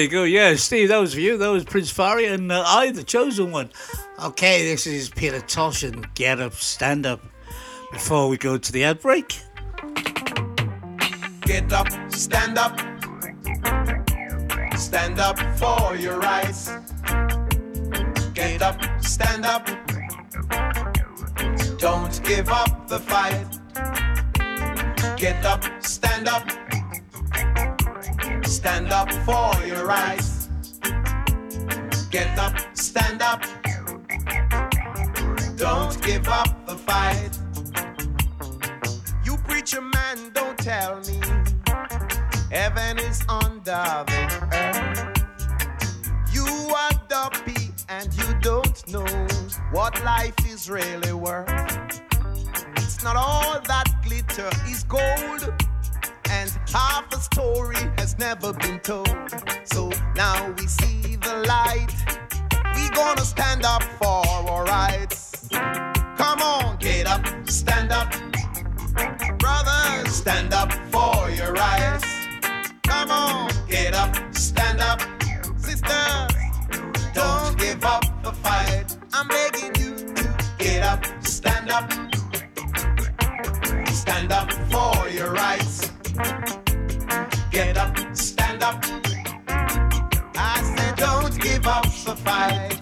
there 0.00 0.04
you 0.04 0.10
go. 0.10 0.24
Yeah, 0.24 0.54
Steve, 0.54 0.88
that 0.88 0.96
was 0.96 1.12
for 1.12 1.20
you. 1.20 1.36
That 1.36 1.48
was 1.48 1.64
Prince 1.64 1.90
Far 1.90 2.18
I 2.18 2.22
and 2.22 2.50
uh, 2.50 2.64
I, 2.66 2.90
the 2.90 3.04
chosen 3.04 3.50
one. 3.50 3.68
Okay, 4.24 4.64
this 4.64 4.86
is 4.86 5.10
Peter 5.10 5.40
Tosh 5.40 5.82
and 5.82 6.06
Get 6.14 6.40
Up, 6.40 6.54
Stand 6.54 7.04
Up. 7.04 7.20
Before 7.92 8.28
we 8.28 8.38
go 8.38 8.56
to 8.56 8.72
the 8.72 8.84
ad 8.84 9.00
break. 9.00 9.38
Get 11.42 11.70
up, 11.72 11.88
stand 12.10 12.56
up. 12.56 12.78
Stand 14.78 15.18
up 15.18 15.38
for 15.58 15.96
your 15.96 16.18
rights. 16.18 16.70
Get 18.32 18.62
up, 18.62 18.80
stand 19.02 19.44
up. 19.44 19.66
Don't 21.78 22.24
give 22.24 22.48
up 22.48 22.88
the 22.88 23.00
fight. 23.00 23.58
Get 25.18 25.44
up, 25.44 25.64
stand 25.82 26.28
up. 26.28 26.69
Stand 28.50 28.92
up 28.92 29.12
for 29.24 29.64
your 29.64 29.86
rights. 29.86 30.48
Get 32.10 32.36
up, 32.36 32.52
stand 32.74 33.22
up. 33.22 33.44
Don't 35.56 36.02
give 36.02 36.26
up 36.26 36.66
the 36.66 36.76
fight. 36.76 37.30
You 39.24 39.36
preacher 39.46 39.80
man, 39.80 40.32
don't 40.34 40.58
tell 40.58 40.98
me 41.02 41.20
heaven 42.50 42.98
is 42.98 43.22
under 43.28 44.04
the 44.10 44.22
earth. 44.52 45.22
You 46.34 46.74
are 46.74 46.90
dumpy 47.08 47.70
and 47.88 48.12
you 48.14 48.34
don't 48.40 48.88
know 48.92 49.26
what 49.70 50.02
life 50.04 50.34
is 50.48 50.68
really 50.68 51.12
worth. 51.12 51.48
It's 52.78 53.04
not 53.04 53.14
all 53.14 53.60
that 53.60 53.86
glitter 54.04 54.50
is 54.66 54.82
gold, 54.82 55.54
and 56.30 56.50
half 56.72 57.12
a 57.12 57.20
story 57.20 57.76
has 57.98 58.18
never 58.18 58.52
been 58.52 58.78
told. 58.80 59.10
So 59.64 59.90
now 60.14 60.52
we 60.56 60.66
see 60.66 61.16
the 61.16 61.44
light. 61.46 61.88
We 62.74 62.88
gonna 62.90 63.24
stand 63.24 63.64
up 63.64 63.82
for 63.98 64.22
our 64.28 64.64
rights. 64.64 65.48
Come 65.50 66.40
on, 66.40 66.76
get 66.78 67.06
up, 67.06 67.24
stand 67.48 67.92
up. 67.92 68.12
Brothers, 69.38 70.12
stand 70.14 70.54
up 70.54 70.72
for 70.92 71.30
your 71.30 71.52
rights. 71.52 72.06
Come 72.84 73.10
on, 73.10 73.50
get 73.68 73.94
up, 73.94 74.14
stand 74.34 74.80
up. 74.80 75.00
Sisters, 75.56 76.30
don't 77.14 77.58
give 77.58 77.84
up 77.84 78.04
the 78.22 78.32
fight. 78.32 78.96
I'm 79.12 79.28
begging 79.28 79.74
you 79.82 80.14
to 80.14 80.36
get 80.58 80.82
up, 80.82 81.04
stand 81.24 81.70
up. 81.70 81.90
Stand 83.88 84.32
up 84.32 84.52
for 84.70 85.08
your 85.08 85.32
rights. 85.32 85.89
Fight. 92.16 92.80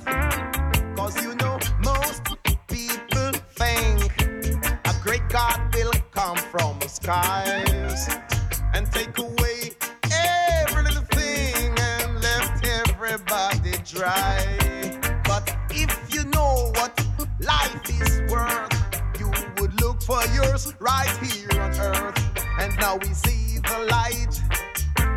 Cause 0.97 1.22
you 1.22 1.35
know, 1.37 1.59
most 1.85 2.22
people 2.68 3.33
think 3.57 4.12
a 4.85 4.95
great 5.03 5.29
God 5.29 5.74
will 5.74 5.93
come 6.12 6.37
from 6.37 6.79
the 6.81 6.89
skies 6.89 8.09
and 8.74 8.91
take 8.93 9.16
away 9.18 9.72
every 10.12 10.83
little 10.83 11.03
thing 11.12 11.74
and 11.79 12.22
left 12.22 12.66
everybody 12.66 13.72
dry. 13.85 14.59
But 15.24 15.57
if 15.70 15.91
you 16.14 16.24
know 16.24 16.72
what 16.76 16.93
life 17.41 17.83
is 17.89 18.22
worth, 18.31 19.03
you 19.18 19.31
would 19.61 19.81
look 19.81 20.03
for 20.03 20.20
yours 20.35 20.74
right 20.81 21.16
here 21.22 21.49
on 21.61 21.70
earth. 21.81 22.47
And 22.61 22.76
now 22.79 22.97
we 22.97 23.09
see 23.14 23.59
the 23.59 23.87
light. 23.91 24.41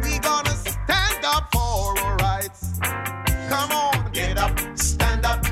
We 0.03 0.19
gonna 0.19 0.55
stand 0.55 1.23
up 1.25 1.49
for 1.51 1.97
our 1.99 2.15
rights. 2.17 2.79
Come 3.49 3.71
on, 3.71 3.90
get 4.13 4.37
up, 4.37 4.59
stand 4.77 5.25
up. 5.25 5.45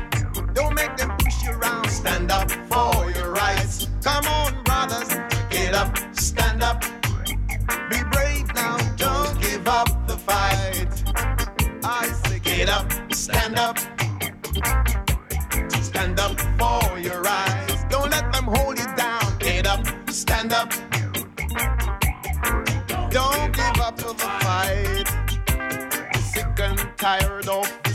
Don't 0.53 0.74
make 0.74 0.95
them 0.97 1.16
push 1.18 1.43
you 1.43 1.51
around. 1.51 1.89
Stand 1.89 2.32
up 2.32 2.51
for 2.51 3.12
your 3.12 3.32
rights. 3.32 3.88
Come 4.03 4.26
on, 4.26 4.64
brothers, 4.64 5.10
get 5.49 5.74
up, 5.74 5.97
stand 6.14 6.64
up. 6.64 6.82
Be 7.89 8.03
brave 8.12 8.53
now, 8.55 8.78
don't 8.97 9.39
give 9.41 9.68
up 9.68 10.07
the 10.07 10.18
fight. 10.18 10.88
I 11.84 12.07
say, 12.07 12.39
get 12.39 12.70
up, 12.70 12.91
stand 13.14 13.57
up. 13.57 13.78
Stand 15.82 16.20
up 16.20 16.39
for 16.60 16.99
your 16.99 17.22
rights. 17.22 17.84
Don't 17.89 18.12
let 18.12 18.32
them 18.34 18.45
hold 18.45 18.78
you 18.78 18.86
down. 18.95 19.38
Get 19.39 19.68
up, 19.68 19.86
stand 20.10 20.53
up. 20.53 20.72
Don't 23.10 23.53
give 23.53 23.80
up 23.82 23.95
to 23.97 24.07
the 24.07 24.16
fight. 24.18 25.07
Sick 26.22 26.60
and 26.60 26.97
tired 26.97 27.47
of 27.47 27.89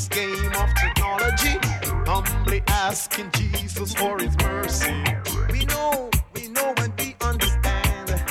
Humbly 2.55 2.73
asking 2.73 3.31
Jesus 3.33 3.95
for 3.95 4.17
his 4.19 4.37
mercy. 4.39 5.03
We 5.51 5.65
know, 5.65 6.11
we 6.35 6.49
know 6.49 6.73
and 6.79 6.93
we 6.99 7.17
understand. 7.21 8.23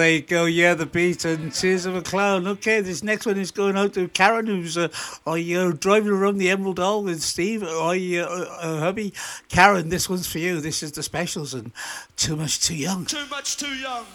There 0.09 0.15
you 0.15 0.23
go. 0.23 0.45
Yeah, 0.45 0.73
the 0.73 0.87
beat 0.87 1.23
and 1.23 1.53
Tears 1.53 1.85
of 1.85 1.95
a 1.95 2.01
Clown. 2.01 2.47
Okay, 2.47 2.81
this 2.81 3.03
next 3.03 3.27
one 3.27 3.37
is 3.37 3.51
going 3.51 3.77
out 3.77 3.93
to 3.93 4.07
Karen, 4.07 4.47
who's 4.47 4.75
uh, 4.75 4.87
are 5.27 5.37
you 5.37 5.59
uh, 5.59 5.71
driving 5.71 6.09
around 6.11 6.39
the 6.39 6.49
Emerald 6.49 6.79
Isle 6.79 7.03
with 7.03 7.21
Steve? 7.21 7.61
Are 7.61 7.95
you 7.95 8.23
uh, 8.23 8.57
uh, 8.59 8.79
hubby? 8.79 9.13
Karen, 9.49 9.89
this 9.89 10.09
one's 10.09 10.25
for 10.25 10.39
you. 10.39 10.61
This 10.61 10.81
is 10.81 10.93
the 10.93 11.03
specials 11.03 11.53
and 11.53 11.71
Too 12.15 12.35
Much 12.35 12.59
Too 12.59 12.75
Young. 12.75 13.05
Too 13.05 13.27
Much 13.27 13.57
Too 13.57 13.67
Young. 13.67 14.07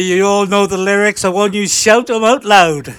you 0.00 0.26
all 0.26 0.46
know 0.46 0.66
the 0.66 0.78
lyrics. 0.78 1.24
I 1.24 1.28
want 1.28 1.54
you 1.54 1.62
to 1.62 1.68
shout 1.68 2.06
them 2.06 2.24
out 2.24 2.44
loud. 2.44 2.94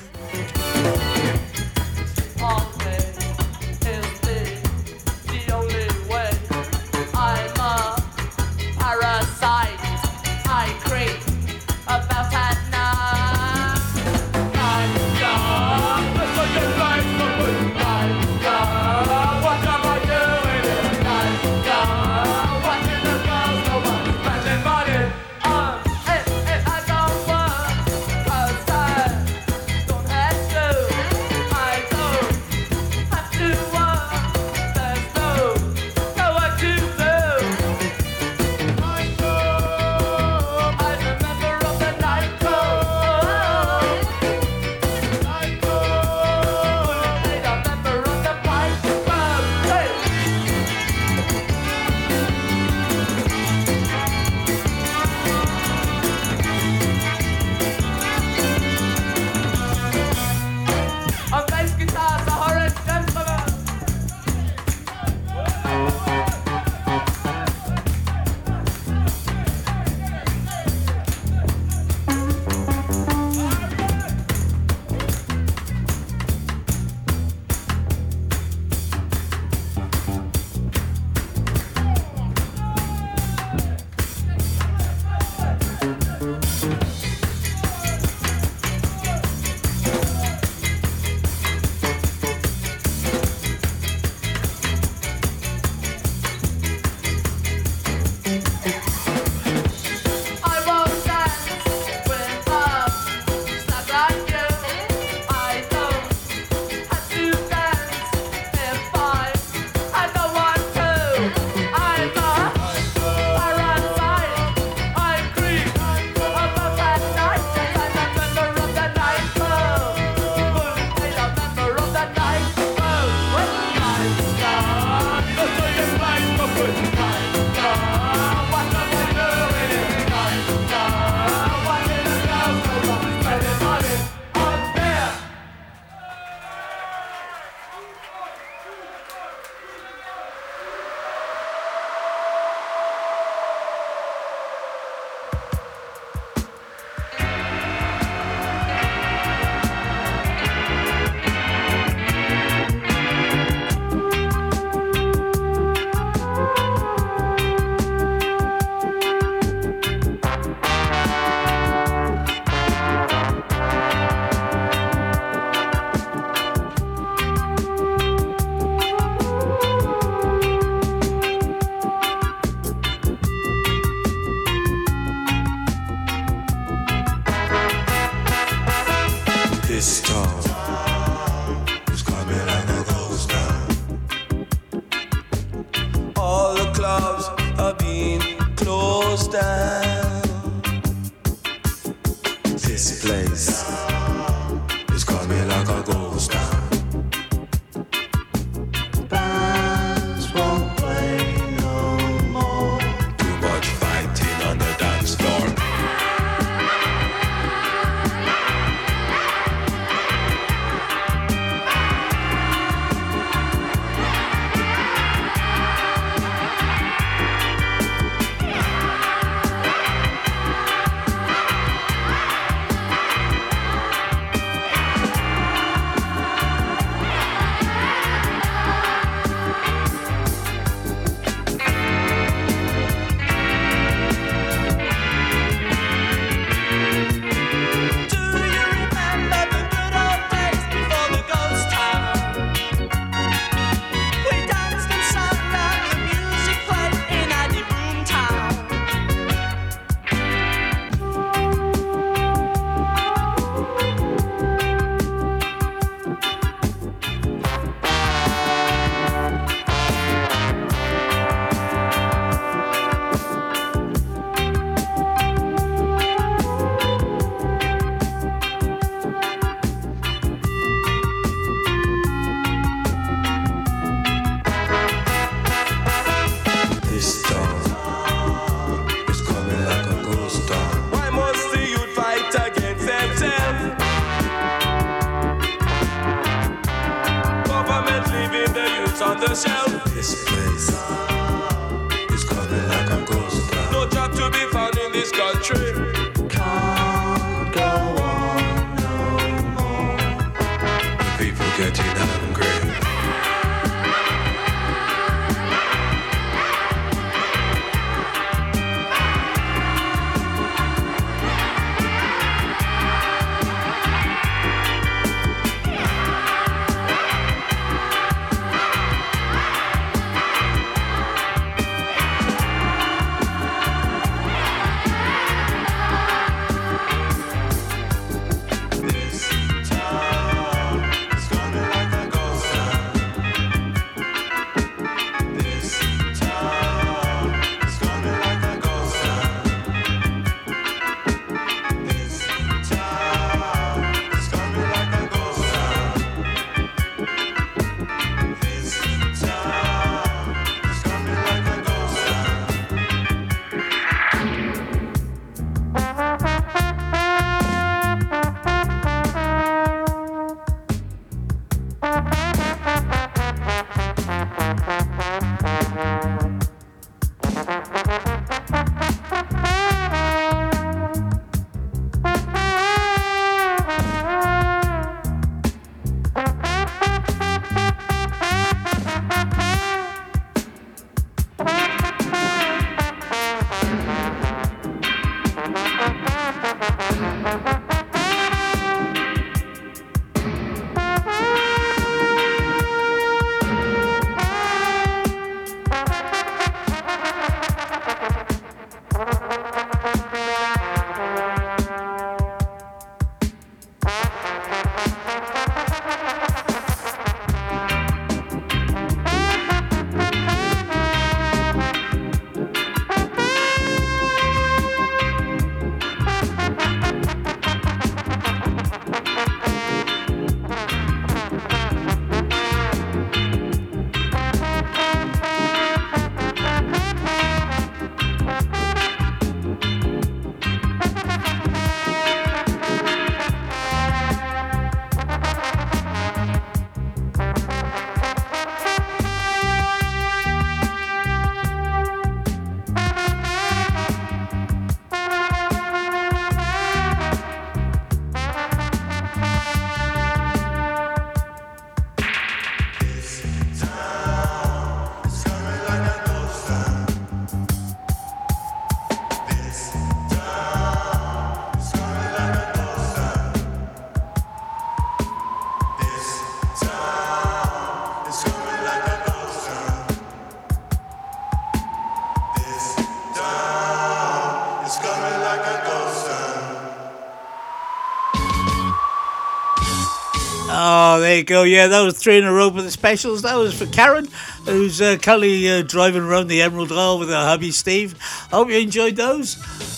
you 481.20 481.26
go. 481.26 481.44
Yeah, 481.44 481.68
that 481.68 481.82
was 481.82 481.98
three 481.98 482.18
in 482.18 482.24
a 482.24 482.32
row 482.32 482.50
for 482.50 482.62
the 482.62 482.72
specials. 482.72 483.22
That 483.22 483.36
was 483.36 483.58
for 483.58 483.66
Karen, 483.68 484.08
who's 484.46 484.82
uh, 484.82 484.98
currently 484.98 485.50
uh, 485.50 485.62
driving 485.62 486.02
around 486.02 486.28
the 486.28 486.42
Emerald 486.42 486.72
Isle 486.72 487.00
with 487.00 487.10
her 487.10 487.26
hubby 487.26 487.52
Steve. 487.52 488.00
Hope 488.32 488.50
you 488.50 488.58
enjoyed 488.58 488.96
those. 488.96 489.36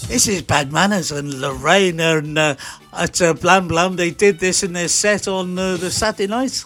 This 0.07 0.27
is 0.27 0.41
Bad 0.41 0.71
Manners 0.71 1.11
and 1.11 1.41
Lorraine, 1.41 1.99
and 1.99 2.37
uh, 2.37 2.55
at 2.93 3.21
uh, 3.21 3.33
Blam 3.33 3.67
Blam, 3.67 3.95
they 3.95 4.11
did 4.11 4.39
this 4.39 4.63
in 4.63 4.73
their 4.73 4.87
set 4.87 5.27
on 5.27 5.57
uh, 5.57 5.77
the 5.77 5.89
Saturday 5.89 6.27
night. 6.27 6.63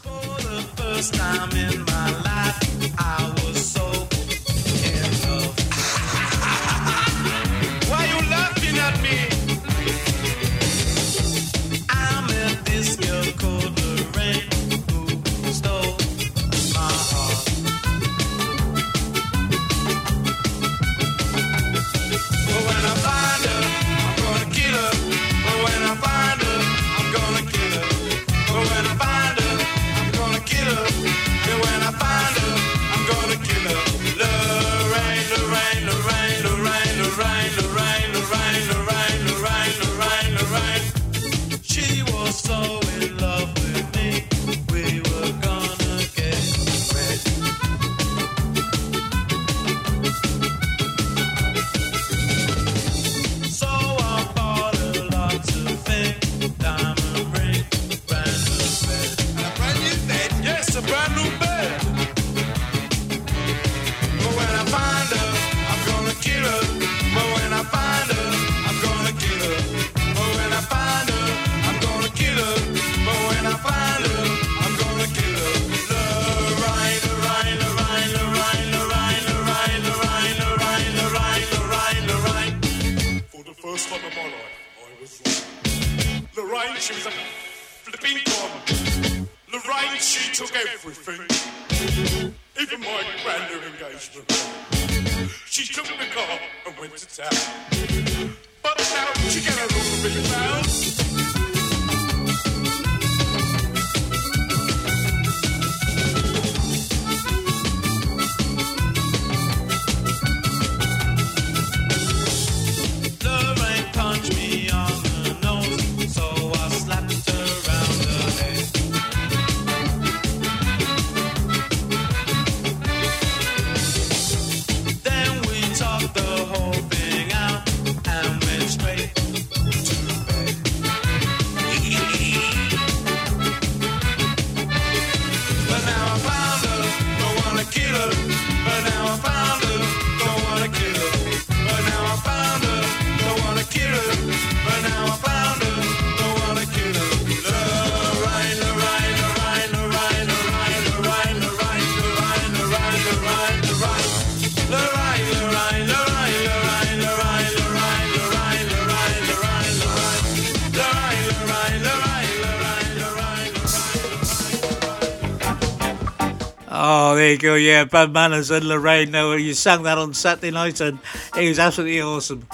Go, 167.37 167.55
yeah, 167.55 167.85
Bad 167.85 168.11
Manners 168.13 168.51
and 168.51 168.67
Lorraine 168.67 169.11
Noah. 169.11 169.37
You 169.37 169.53
sang 169.53 169.83
that 169.83 169.97
on 169.97 170.13
Saturday 170.13 170.51
night 170.51 170.79
and 170.81 170.99
it 171.37 171.47
was 171.49 171.59
absolutely 171.59 172.01
awesome. 172.01 172.45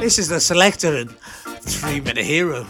This 0.00 0.18
is 0.18 0.28
the 0.28 0.36
Selecter 0.36 1.00
and 1.00 1.10
three 1.62 2.00
minute 2.00 2.24
hero. 2.24 2.66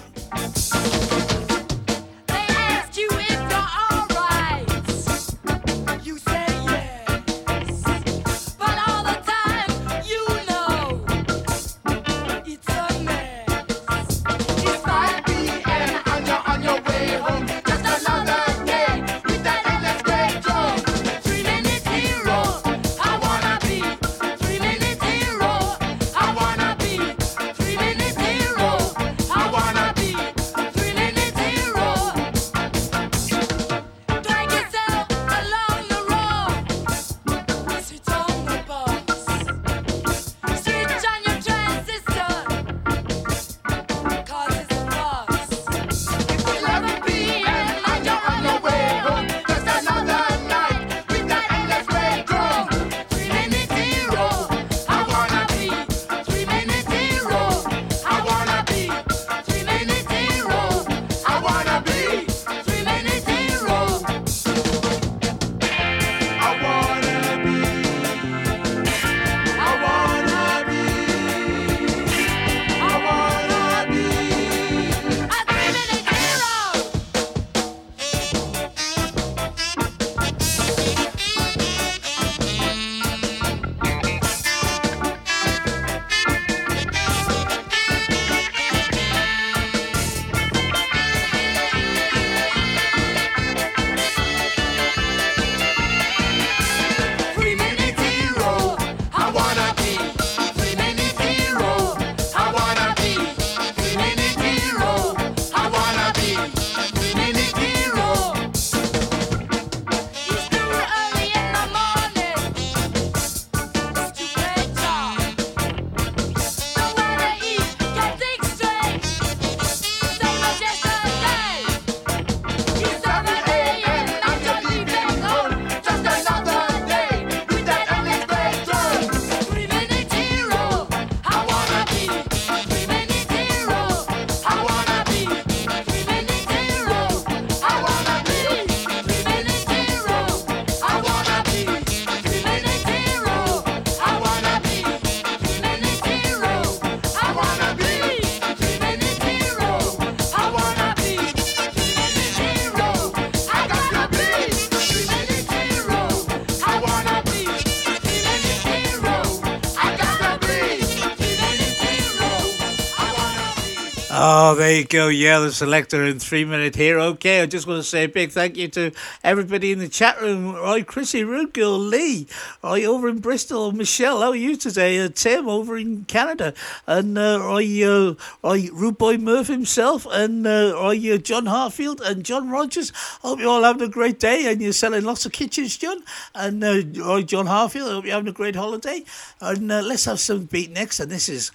Oh, 164.55 164.57
there 164.57 164.77
you 164.77 164.85
go. 164.85 165.09
Yeah, 165.09 165.41
the 165.41 165.49
Selecter 165.49 166.09
in 166.09 166.21
three 166.21 166.45
minute 166.45 166.77
hero. 166.77 167.07
Okay, 167.07 167.41
I 167.41 167.47
just 167.47 167.67
want 167.67 167.83
to 167.83 167.83
say 167.83 168.05
a 168.05 168.09
big 168.09 168.31
thank 168.31 168.57
you 168.57 168.69
to 168.69 168.93
everybody 169.25 169.73
in 169.73 169.81
the 169.81 169.89
chat 169.89 170.21
room. 170.21 170.55
Right, 170.55 170.87
Chrissy, 170.87 171.25
Rude 171.25 171.53
Girl, 171.53 171.77
Lee, 171.77 172.29
right 172.63 172.85
over 172.85 173.09
in 173.09 173.19
Bristol, 173.19 173.73
Michelle. 173.73 174.21
How 174.21 174.29
are 174.29 174.37
you 174.37 174.55
today? 174.55 175.01
Uh, 175.01 175.09
Tim 175.13 175.49
over 175.49 175.77
in 175.77 176.05
Canada, 176.05 176.55
and 176.87 177.19
uh, 177.19 177.41
right, 177.43 177.83
uh, 177.83 178.15
right, 178.45 178.71
Rude 178.73 178.97
Boy 178.97 179.17
Murph 179.17 179.49
himself, 179.49 180.07
and 180.09 180.47
uh, 180.47 180.75
right, 180.77 181.05
uh, 181.05 181.19
John 181.19 181.47
Hartfield 181.47 182.01
and 182.01 182.25
John 182.25 182.49
Rogers. 182.49 182.93
Hope 183.23 183.41
you're 183.41 183.49
all 183.49 183.65
having 183.65 183.83
a 183.83 183.89
great 183.89 184.21
day, 184.21 184.47
and 184.47 184.63
you're 184.63 184.73
selling 184.73 185.03
lots 185.03 185.27
of 185.27 185.33
kitchens, 185.33 185.77
John. 185.77 186.05
And 186.33 186.63
uh, 186.63 186.83
right, 187.05 187.27
John 187.27 187.47
Hartfield. 187.47 187.91
Hope 187.91 188.05
you're 188.05 188.15
having 188.15 188.29
a 188.29 188.33
great 188.33 188.55
holiday. 188.55 189.03
And 189.41 189.73
uh, 189.73 189.83
let's 189.83 190.05
have 190.05 190.21
some 190.21 190.45
beat 190.45 190.71
next, 190.71 191.01
and 191.01 191.11
this 191.11 191.29
is 191.29 191.51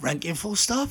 ranking 0.00 0.36
full 0.36 0.56
stop. 0.56 0.88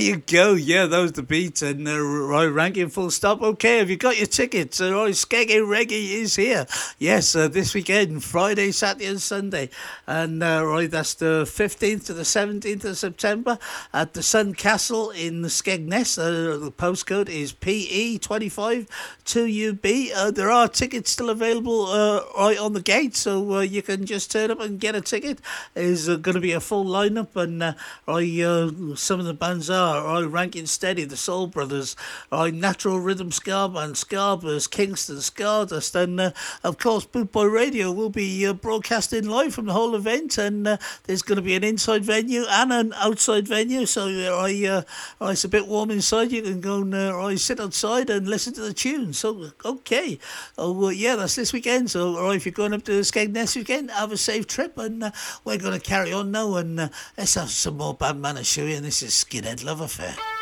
You 0.00 0.16
go. 0.18 0.54
Yeah, 0.54 0.86
that 0.86 0.98
was 0.98 1.12
the 1.12 1.22
beat. 1.22 1.62
And 1.62 1.86
uh, 1.86 1.98
Roy 1.98 2.48
ranking 2.48 2.88
full 2.88 3.10
stop. 3.10 3.42
Okay, 3.42 3.78
have 3.78 3.90
you 3.90 3.96
got 3.96 4.18
your 4.18 4.26
tickets? 4.26 4.80
Uh, 4.80 4.92
Roy 4.92 5.10
Skeggy 5.10 5.60
Reggae 5.60 6.12
is 6.12 6.36
here. 6.36 6.66
Yes, 6.98 7.34
uh, 7.34 7.48
this 7.48 7.74
weekend, 7.74 8.24
Friday, 8.24 8.72
Saturday, 8.72 9.06
and 9.06 9.20
Sunday. 9.20 9.70
And 10.06 10.42
uh, 10.42 10.62
Roy, 10.64 10.88
that's 10.88 11.14
the 11.14 11.44
15th 11.44 12.06
to 12.06 12.14
the 12.14 12.22
17th 12.22 12.84
of 12.84 12.98
September 12.98 13.58
at 13.92 14.14
the 14.14 14.22
Sun 14.22 14.54
Castle 14.54 15.10
in 15.10 15.42
Skegness. 15.42 16.18
Uh, 16.18 16.58
the 16.58 16.72
postcode 16.72 17.28
is 17.28 17.52
PE25 17.52 18.88
2UB. 19.24 20.10
Uh, 20.14 20.30
there 20.30 20.50
are 20.50 20.68
tickets 20.68 21.10
still 21.10 21.30
available 21.30 21.86
uh, 21.86 22.20
right 22.36 22.58
on 22.58 22.72
the 22.72 22.82
gate, 22.82 23.14
so 23.16 23.54
uh, 23.54 23.60
you 23.60 23.82
can 23.82 24.04
just 24.04 24.30
turn 24.30 24.50
up 24.50 24.60
and 24.60 24.80
get 24.80 24.94
a 24.94 25.00
ticket. 25.00 25.40
There's 25.74 26.08
uh, 26.08 26.16
going 26.16 26.34
to 26.34 26.40
be 26.40 26.52
a 26.52 26.60
full 26.60 26.84
lineup, 26.84 27.36
and 27.36 27.62
uh, 27.62 27.74
uh, 28.08 28.96
some 28.96 29.20
of 29.20 29.26
the 29.26 29.34
bands 29.34 29.70
are 29.70 29.89
I 29.90 30.20
Ranking 30.22 30.66
Steady, 30.66 31.04
the 31.04 31.16
Soul 31.16 31.46
Brothers, 31.46 31.96
I 32.30 32.50
Natural 32.50 33.00
Rhythm 33.00 33.28
Band, 33.28 33.94
Scarbers, 33.94 34.70
Kingston, 34.70 35.20
Stardust, 35.20 35.94
and 35.94 36.20
uh, 36.20 36.30
of 36.62 36.78
course 36.78 37.04
Boot 37.04 37.32
Boy 37.32 37.46
Radio 37.46 37.90
will 37.90 38.10
be 38.10 38.46
uh, 38.46 38.52
broadcasting 38.52 39.28
live 39.28 39.54
from 39.54 39.66
the 39.66 39.72
whole 39.72 39.94
event, 39.94 40.38
and 40.38 40.66
uh, 40.66 40.76
there's 41.04 41.22
going 41.22 41.36
to 41.36 41.42
be 41.42 41.54
an 41.54 41.64
inside 41.64 42.04
venue 42.04 42.44
and 42.48 42.72
an 42.72 42.92
outside 42.96 43.46
venue. 43.46 43.86
So 43.86 44.08
uh, 44.08 44.36
I, 44.36 44.66
uh, 44.66 44.82
uh, 45.20 45.30
it's 45.30 45.44
a 45.44 45.48
bit 45.48 45.66
warm 45.66 45.90
inside. 45.90 46.32
You 46.32 46.42
can 46.42 46.60
go 46.60 46.82
and 46.82 46.94
uh, 46.94 47.18
I 47.18 47.34
sit 47.34 47.60
outside 47.60 48.10
and 48.10 48.28
listen 48.28 48.52
to 48.54 48.60
the 48.60 48.72
tunes. 48.72 49.18
So 49.18 49.50
okay, 49.64 50.18
oh 50.58 50.88
yeah, 50.90 51.16
that's 51.16 51.36
this 51.36 51.52
weekend. 51.52 51.90
So 51.90 52.20
right, 52.20 52.36
if 52.36 52.46
you're 52.46 52.52
going 52.52 52.74
up 52.74 52.84
to 52.84 53.00
Skegness 53.00 53.56
weekend, 53.56 53.90
have 53.90 54.12
a 54.12 54.16
safe 54.16 54.46
trip, 54.46 54.78
and 54.78 55.12
we're 55.44 55.58
going 55.58 55.78
to 55.78 55.80
carry 55.80 56.12
on 56.12 56.30
now, 56.30 56.54
and 56.56 56.90
let's 57.16 57.34
have 57.34 57.50
some 57.50 57.76
more 57.76 57.94
bad 57.94 58.16
manners, 58.16 58.46
shall 58.46 58.64
we? 58.64 58.74
And 58.74 58.84
this 58.84 59.02
is 59.02 59.12
Skinhead 59.12 59.64
Love 59.80 59.98
Affair. 59.98 60.39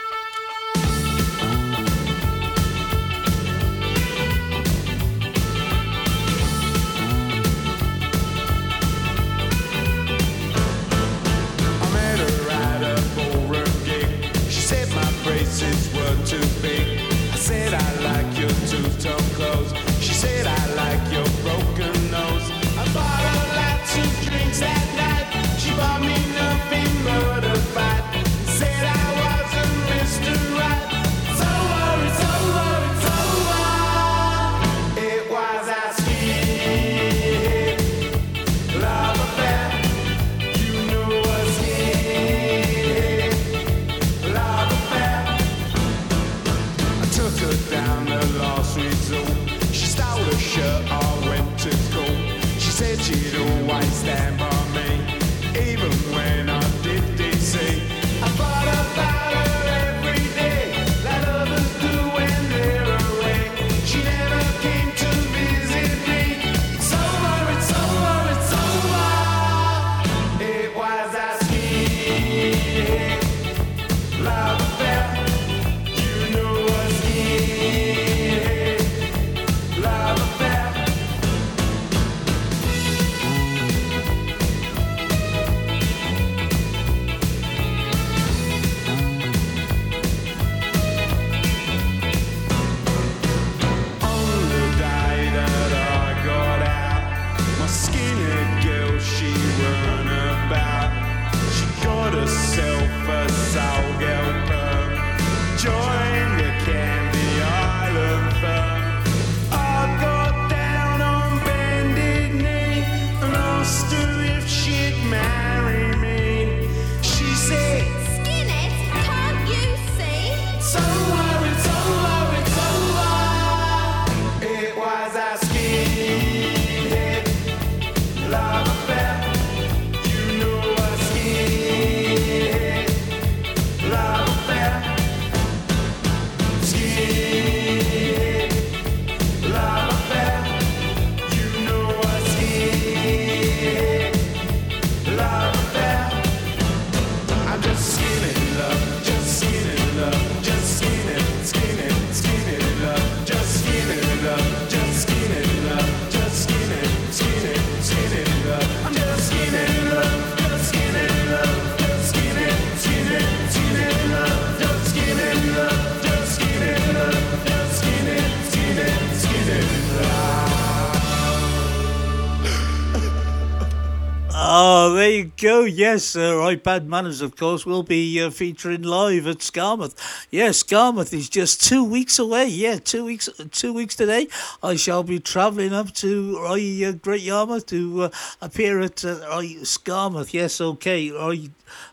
Yes, 175.79 176.17
uh. 176.17 176.57
Bad 176.57 176.88
Manners, 176.88 177.21
of 177.21 177.37
course, 177.37 177.64
will 177.64 177.84
be 177.84 178.21
uh, 178.21 178.30
featuring 178.30 178.83
live 178.83 179.29
at 179.29 179.38
Skamouth. 179.38 179.95
Yes, 180.29 180.64
Skamouth 180.64 181.13
is 181.13 181.29
just 181.29 181.63
two 181.63 181.84
weeks 181.84 182.18
away. 182.18 182.46
Yeah, 182.49 182.80
two 182.80 183.05
weeks. 183.05 183.29
Two 183.53 183.72
weeks 183.72 183.95
today, 183.95 184.26
I 184.61 184.75
shall 184.75 185.05
be 185.05 185.21
travelling 185.21 185.72
up 185.72 185.95
to 185.95 186.37
uh, 186.41 186.91
Great 187.00 187.22
Yarmouth 187.22 187.67
to 187.67 188.03
uh, 188.03 188.11
appear 188.41 188.80
at 188.80 189.05
uh, 189.05 189.21
right, 189.30 189.59
Skamouth. 189.63 190.33
Yes, 190.33 190.61
okay. 190.61 191.13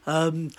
Um, 0.08 0.50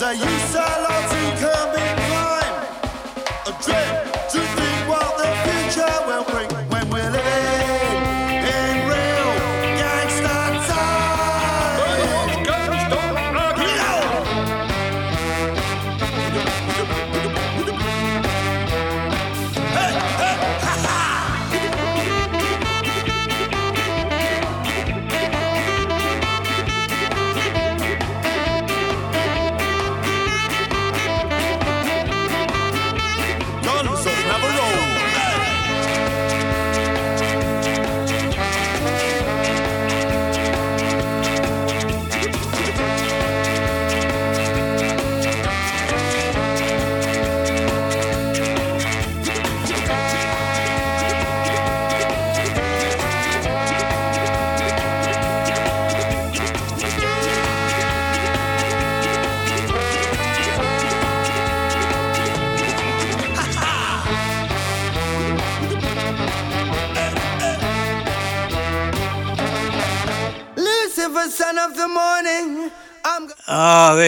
that 0.05 0.19
you 0.19 0.39
to 0.53 0.85
all 0.85 1.09
to 1.09 1.41
come. 1.41 1.74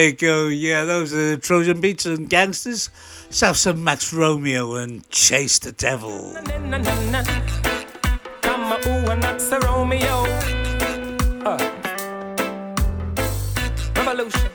You 0.07 0.13
go. 0.13 0.47
Yeah, 0.47 0.85
those 0.85 1.13
are 1.13 1.31
the 1.31 1.37
Trojan 1.37 1.81
Beats 1.81 2.05
and 2.05 2.29
Gangsters. 2.29 2.89
Let's 3.25 3.41
have 3.41 3.57
some 3.57 3.83
Max 3.83 4.13
Romeo 4.13 4.75
and 4.75 5.07
Chase 5.09 5.59
the 5.59 5.73
Devil. 5.73 6.33
Revolution. 13.95 14.49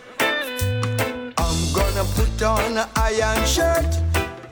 I'm 1.36 1.72
gonna 1.74 2.04
put 2.16 2.42
on 2.42 2.78
an 2.78 2.88
iron 2.96 3.46
shirt 3.46 3.96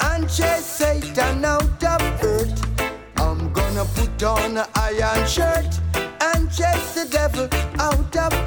and 0.02 0.28
chase 0.28 0.66
Satan 0.66 1.44
out 1.44 1.82
of 1.82 2.24
earth. 2.24 2.81
I'm 3.16 3.52
gonna 3.52 3.85
put 3.94 4.22
on 4.22 4.59
an 4.59 4.66
iron 4.74 5.27
shirt 5.27 5.81
and 6.20 6.51
chase 6.52 6.94
the 6.94 7.09
devil 7.10 7.48
out 7.81 8.16
of 8.16 8.39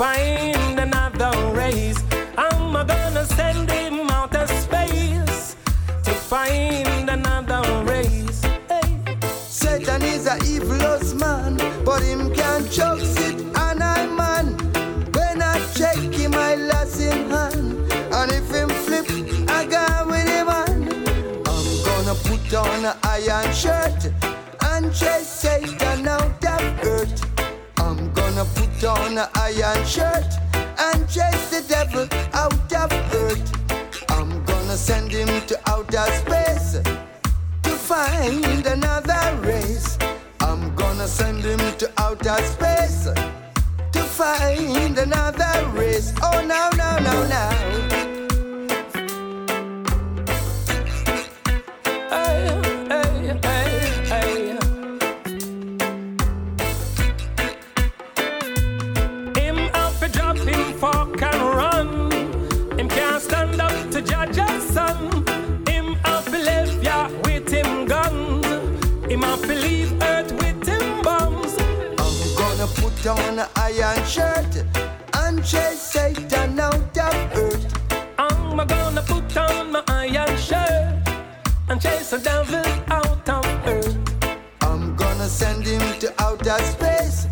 find 0.00 0.80
another 0.80 1.30
race. 1.52 2.02
I'm 2.38 2.72
gonna 2.86 3.26
send 3.26 3.70
him 3.70 4.08
out 4.08 4.34
of 4.34 4.48
space 4.48 5.56
to 6.04 6.12
find 6.30 7.10
another 7.10 7.62
race. 7.84 8.40
Satan 9.46 10.00
is 10.00 10.26
a 10.26 10.38
evilous 10.46 11.12
man, 11.12 11.58
but 11.84 12.02
him 12.02 12.32
can't 12.34 12.66
choke 12.72 13.02
it 13.28 13.40
and 13.64 13.82
I 13.82 14.06
man. 14.06 14.46
When 15.12 15.42
I 15.42 15.56
check 15.74 15.98
him, 15.98 16.32
I 16.34 16.54
lost 16.54 16.98
in 16.98 17.28
hand. 17.28 17.92
And 18.16 18.32
if 18.32 18.50
him 18.50 18.70
flip, 18.86 19.06
I 19.50 19.66
go 19.66 19.84
with 20.10 20.28
him 20.34 20.48
on. 20.48 20.80
I'm 21.50 21.68
gonna 21.88 22.16
put 22.24 22.54
on 22.54 22.86
an 22.86 22.96
iron 23.02 23.52
shirt 23.52 24.00
and 24.62 24.94
chase 24.94 25.28
Satan 25.42 26.08
out 26.08 26.42
of 26.42 26.86
earth. 26.86 27.29
Gonna 28.40 28.52
put 28.54 28.84
on 28.84 29.18
an 29.18 29.28
iron 29.34 29.84
shirt 29.84 30.24
and 30.54 31.06
chase 31.06 31.50
the 31.50 31.62
devil 31.68 32.08
out 32.32 32.72
of 32.72 32.90
earth. 33.14 34.10
I'm 34.10 34.42
gonna 34.46 34.78
send 34.78 35.12
him 35.12 35.28
to 35.46 35.60
outer 35.66 36.06
space 36.10 36.80
to 37.62 37.70
find 37.70 38.64
another 38.64 39.36
race. 39.42 39.98
I'm 40.40 40.74
gonna 40.74 41.06
send 41.06 41.44
him 41.44 41.58
to 41.80 41.92
outer 41.98 42.42
space 42.44 43.08
to 43.92 44.00
find 44.00 44.96
another 44.96 45.68
race. 45.74 46.14
Oh, 46.22 46.40
no, 46.40 46.70
no, 46.78 46.98
no, 46.98 47.26
no. 47.26 47.89
Put 73.02 73.18
on 73.18 73.38
an 73.38 73.48
iron 73.56 74.04
shirt 74.04 74.64
and 75.14 75.42
chase 75.44 75.80
Satan 75.80 76.60
out 76.60 76.98
of 76.98 77.14
earth. 77.34 78.12
I'm 78.18 78.56
gonna 78.66 79.02
put 79.02 79.36
on 79.36 79.72
my 79.72 79.82
iron 79.88 80.36
shirt 80.36 81.08
and 81.68 81.80
chase 81.80 82.10
the 82.10 82.18
devil 82.18 82.64
out 82.92 83.28
of 83.28 83.46
earth. 83.66 83.96
I'm 84.60 84.96
gonna 84.96 85.28
send 85.28 85.64
him 85.66 85.98
to 86.00 86.12
outer 86.18 86.58
space 86.62 87.26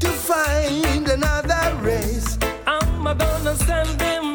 to 0.00 0.08
find 0.08 1.06
another 1.06 1.76
race. 1.82 2.38
I'm 2.66 3.04
gonna 3.04 3.56
send 3.56 4.00
him 4.00 4.27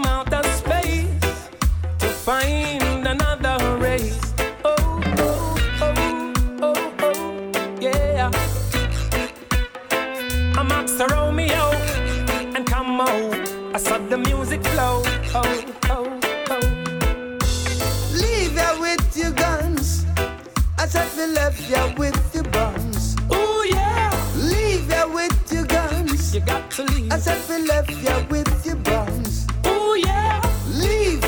I 27.14 27.20
said 27.20 27.48
we 27.48 27.68
left 27.68 27.92
ya 28.02 28.26
with 28.28 28.66
your 28.66 28.76
buns. 28.78 29.46
Oh 29.66 29.94
yeah. 29.94 30.42
Leave. 30.70 31.24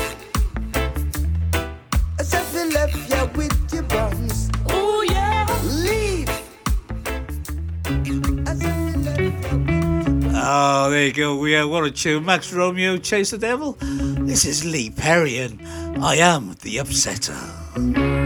I 2.18 2.22
said 2.24 2.44
we 2.52 2.74
left 2.74 3.08
ya 3.08 3.28
with 3.36 3.72
your 3.72 3.84
buns. 3.84 4.50
Oh 4.68 5.06
yeah. 5.08 5.46
Leave. 5.62 6.28
Oh, 10.34 10.90
there 10.90 11.06
you 11.06 11.12
go. 11.12 11.36
We 11.36 11.54
uh, 11.54 11.68
what 11.68 11.84
a 11.84 11.92
tune. 11.92 12.24
Max 12.24 12.52
Romeo, 12.52 12.96
Chase 12.96 13.30
the 13.30 13.38
Devil. 13.38 13.76
This 13.80 14.44
is 14.44 14.64
Lee 14.64 14.90
Perry, 14.90 15.38
and 15.38 15.60
I 16.04 16.16
am 16.16 16.56
the 16.62 16.78
upsetter. 16.78 18.25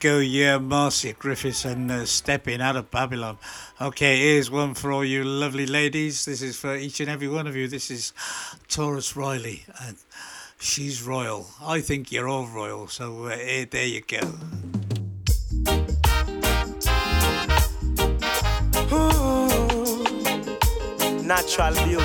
Go. 0.00 0.18
Yeah, 0.18 0.58
Marcia 0.58 1.12
Griffiths 1.12 1.64
and 1.64 1.90
uh, 1.90 2.04
Stepping 2.04 2.60
Out 2.60 2.76
of 2.76 2.90
Babylon. 2.90 3.38
Okay, 3.80 4.18
here's 4.18 4.48
one 4.50 4.74
for 4.74 4.92
all 4.92 5.04
you 5.04 5.24
lovely 5.24 5.66
ladies. 5.66 6.24
This 6.24 6.40
is 6.40 6.56
for 6.56 6.76
each 6.76 7.00
and 7.00 7.10
every 7.10 7.26
one 7.26 7.46
of 7.48 7.56
you. 7.56 7.66
This 7.66 7.90
is 7.90 8.12
Tarrus 8.68 9.16
Riley, 9.16 9.64
and 9.82 9.96
she's 10.60 11.02
royal. 11.02 11.48
I 11.60 11.80
think 11.80 12.12
you're 12.12 12.28
all 12.28 12.46
royal, 12.46 12.86
so 12.86 13.26
uh, 13.26 13.30
eh, 13.30 13.64
there 13.68 13.86
you 13.86 14.02
go. 14.02 14.20
Ooh, 18.92 20.02
natural 21.22 21.74
beauty, 21.84 22.04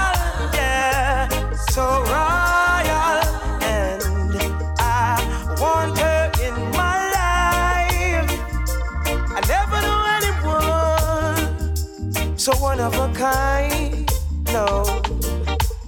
so 1.71 1.83
royal. 1.83 3.23
And 3.63 4.03
I 4.77 5.55
want 5.57 5.97
her 5.99 6.29
in 6.43 6.53
my 6.71 6.97
life. 7.15 8.29
I 9.07 9.39
never 9.47 9.79
knew 9.85 10.01
anyone 10.17 11.47
so 12.37 12.51
one 12.57 12.81
of 12.81 12.93
a 12.95 13.07
kind. 13.13 14.11
No, 14.51 14.83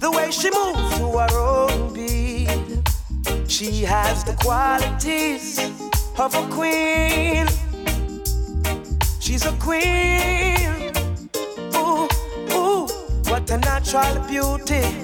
the 0.00 0.10
way 0.10 0.30
she 0.30 0.48
moves 0.50 0.96
to 0.96 1.18
her 1.18 1.36
own 1.36 1.92
beat, 1.92 2.48
she 3.46 3.82
has 3.82 4.24
the 4.24 4.32
qualities 4.40 5.58
of 6.18 6.34
a 6.34 6.48
queen. 6.48 7.46
She's 9.20 9.44
a 9.44 9.52
queen. 9.60 10.94
Ooh, 11.76 12.08
ooh, 12.54 12.88
what 13.28 13.50
a 13.50 13.58
natural 13.58 14.18
beauty. 14.26 15.03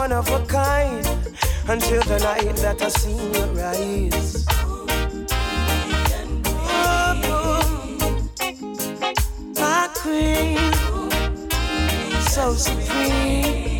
one 0.00 0.12
of 0.12 0.26
a 0.30 0.42
kind 0.46 1.06
until 1.68 2.02
the 2.04 2.18
night 2.20 2.56
that 2.64 2.80
I 2.80 2.88
seen 2.88 3.34
your 3.34 3.50
eyes. 3.62 4.46
my 9.60 9.88
queen, 10.00 10.56
so 12.34 12.54
supreme. 12.54 13.78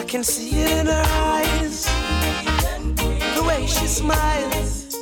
I 0.00 0.04
can 0.08 0.24
see 0.24 0.62
it 0.62 0.70
in 0.80 0.86
her 0.86 1.06
eyes, 1.34 1.84
the 3.36 3.44
way 3.46 3.66
she 3.66 3.86
smiles. 3.86 4.96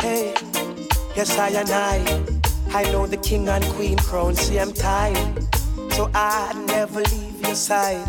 Hey, 0.00 0.32
yes 1.14 1.38
I 1.38 1.48
and 1.50 1.70
I, 1.70 2.27
I 2.70 2.84
know 2.92 3.06
the 3.06 3.16
king 3.16 3.48
and 3.48 3.64
queen 3.74 3.98
crown. 3.98 4.34
See 4.34 4.58
I'm 4.58 4.72
tired, 4.72 5.44
so 5.92 6.10
I 6.14 6.52
never 6.66 7.00
leave 7.00 7.40
your 7.40 7.54
side. 7.54 8.06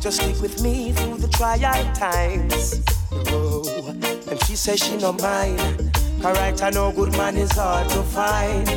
Just 0.00 0.20
stick 0.20 0.40
with 0.40 0.62
me 0.62 0.92
through 0.92 1.18
the 1.18 1.28
trial 1.28 1.94
times. 1.94 2.82
Oh, 3.12 3.64
and 4.30 4.42
she 4.44 4.56
says 4.56 4.80
she 4.80 4.96
no 4.96 5.12
mind. 5.12 5.96
Alright, 6.24 6.62
I 6.62 6.70
know 6.70 6.92
good 6.92 7.12
man 7.12 7.36
is 7.36 7.52
hard 7.52 7.88
to 7.90 8.02
find. 8.02 8.68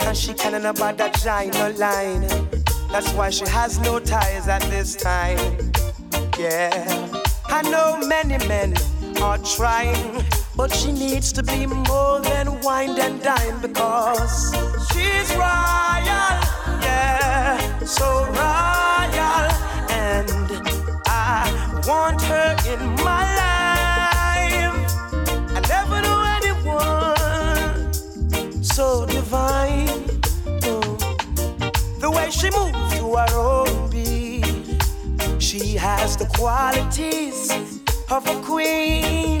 And 0.00 0.16
she 0.16 0.32
can't 0.32 0.64
about 0.64 0.96
that 0.98 1.14
giant 1.20 1.78
line. 1.78 2.22
That's 2.90 3.12
why 3.12 3.30
she 3.30 3.46
has 3.46 3.78
no 3.80 3.98
ties 4.00 4.48
at 4.48 4.62
this 4.62 4.96
time. 4.96 5.38
Yeah, 6.38 7.22
I 7.46 7.62
know 7.62 7.98
many 8.06 8.38
men 8.46 8.74
are 9.20 9.38
trying, 9.38 10.24
but 10.58 10.74
she 10.74 10.90
needs 10.90 11.30
to 11.34 11.42
be 11.44 11.66
more 11.66 12.20
than 12.20 12.60
wine 12.62 12.98
and 12.98 13.22
dine 13.22 13.60
because 13.62 14.52
she's 14.90 15.30
royal, 15.36 16.34
yeah, 16.82 17.78
so 17.84 18.24
royal. 18.26 19.46
And 19.88 20.28
I 21.06 21.46
want 21.86 22.20
her 22.22 22.56
in 22.66 22.80
my 23.06 23.22
life. 23.38 24.78
I 25.54 25.60
never 25.68 26.02
knew 26.02 26.22
anyone 26.40 27.92
so 28.64 29.06
divine. 29.06 29.86
The 32.00 32.10
way 32.10 32.30
she 32.32 32.50
moves 32.50 32.98
to 32.98 33.14
her 33.14 33.32
own 33.38 33.90
beat, 33.90 34.82
she 35.40 35.76
has 35.76 36.16
the 36.16 36.26
qualities 36.26 37.52
of 38.10 38.26
a 38.26 38.42
queen 38.42 39.40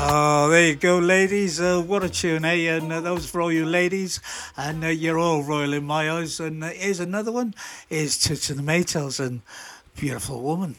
Oh, 0.00 0.48
there 0.50 0.68
you 0.68 0.76
go, 0.76 0.98
ladies. 0.98 1.60
Uh, 1.60 1.82
what 1.82 2.02
a 2.02 2.08
tune, 2.08 2.44
eh? 2.44 2.76
And 2.76 2.92
uh, 2.92 3.00
those 3.00 3.28
for 3.28 3.42
all 3.42 3.52
you 3.52 3.66
ladies, 3.66 4.20
and 4.56 4.84
uh, 4.84 4.88
you're 4.88 5.18
all 5.18 5.42
royal 5.42 5.74
in 5.74 5.84
my 5.84 6.10
eyes. 6.10 6.40
And 6.40 6.64
uh, 6.64 6.68
here's 6.68 7.00
another 7.00 7.32
one: 7.32 7.54
is 7.90 8.16
to, 8.18 8.36
to 8.36 8.54
tomatoes 8.54 9.20
and 9.20 9.42
beautiful 9.96 10.40
woman. 10.40 10.76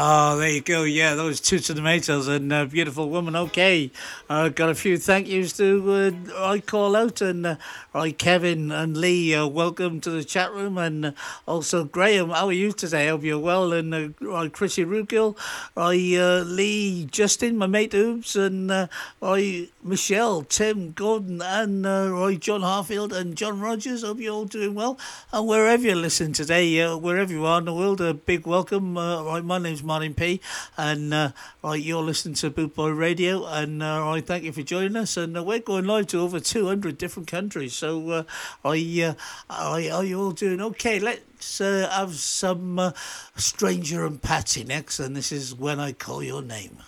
There 0.00 0.48
you 0.48 0.62
go. 0.62 0.84
Yeah, 0.84 1.14
those 1.14 1.40
two 1.42 1.58
tomatoes 1.58 2.26
and 2.26 2.50
uh, 2.50 2.64
beautiful 2.64 3.10
woman. 3.10 3.36
Okay, 3.36 3.90
uh, 4.30 4.48
got 4.48 4.70
a 4.70 4.74
few 4.74 4.96
thank 4.96 5.28
yous 5.28 5.52
to 5.58 6.24
uh, 6.34 6.42
I 6.42 6.60
call 6.60 6.96
out 6.96 7.20
and 7.20 7.44
uh, 7.46 7.56
right 7.92 8.16
Kevin 8.16 8.72
and 8.72 8.96
Lee. 8.96 9.34
Uh, 9.34 9.46
welcome 9.46 10.00
to 10.00 10.08
the 10.08 10.24
chat 10.24 10.52
room 10.52 10.78
and 10.78 11.12
also 11.46 11.84
Graham. 11.84 12.30
How 12.30 12.46
are 12.46 12.52
you 12.52 12.72
today? 12.72 13.08
Hope 13.08 13.24
you're 13.24 13.38
well. 13.38 13.74
And 13.74 13.94
uh, 13.94 14.08
right, 14.22 14.50
Chrissy 14.50 14.86
Rugill, 14.86 15.36
right 15.76 16.16
uh, 16.16 16.44
Lee, 16.44 17.04
Justin, 17.04 17.58
my 17.58 17.66
mate 17.66 17.92
Oops, 17.92 18.34
and 18.36 18.70
uh, 18.70 18.86
right 19.20 19.68
Michelle, 19.84 20.42
Tim, 20.44 20.92
Gordon, 20.92 21.42
and 21.42 21.84
right 21.84 22.40
John 22.40 22.62
Harfield 22.62 23.12
and 23.12 23.36
John 23.36 23.60
Rogers. 23.60 24.02
Hope 24.02 24.20
you're 24.20 24.32
all 24.32 24.46
doing 24.46 24.74
well. 24.74 24.98
And 25.30 25.46
wherever 25.46 25.82
you 25.82 25.94
listen 25.94 26.32
today, 26.32 26.82
wherever 26.96 27.30
you 27.30 27.44
are 27.44 27.58
in 27.58 27.66
the 27.66 27.74
world, 27.74 28.00
a 28.00 28.14
big 28.14 28.46
welcome. 28.46 28.96
Uh, 28.96 29.22
right, 29.24 29.44
my 29.44 29.58
name's 29.58 29.82
Martyn 29.90 30.14
P, 30.14 30.40
and 30.76 31.12
uh, 31.12 31.32
right, 31.64 31.82
you're 31.82 32.00
listening 32.00 32.36
to 32.36 32.48
Boot 32.48 32.76
Boy 32.76 32.90
Radio, 32.90 33.44
and 33.44 33.82
uh, 33.82 34.00
right, 34.04 34.24
thank 34.24 34.44
you 34.44 34.52
for 34.52 34.62
joining 34.62 34.94
us. 34.94 35.16
And 35.16 35.36
uh, 35.36 35.42
we're 35.42 35.58
going 35.58 35.84
live 35.84 36.06
to 36.08 36.20
over 36.20 36.38
200 36.38 36.96
different 36.96 37.26
countries. 37.26 37.72
So, 37.72 38.08
uh, 38.10 38.22
I, 38.64 38.76
uh, 39.04 39.14
I, 39.52 39.90
are 39.90 40.04
you 40.04 40.20
all 40.20 40.30
doing 40.30 40.60
okay? 40.60 41.00
Let's 41.00 41.60
uh, 41.60 41.90
have 41.90 42.14
some 42.14 42.78
uh, 42.78 42.92
Stranger 43.34 44.06
and 44.06 44.22
Patsy 44.22 44.62
next, 44.62 45.00
and 45.00 45.16
this 45.16 45.32
is 45.32 45.56
when 45.56 45.80
I 45.80 45.90
call 45.90 46.22
your 46.22 46.42
name. 46.42 46.78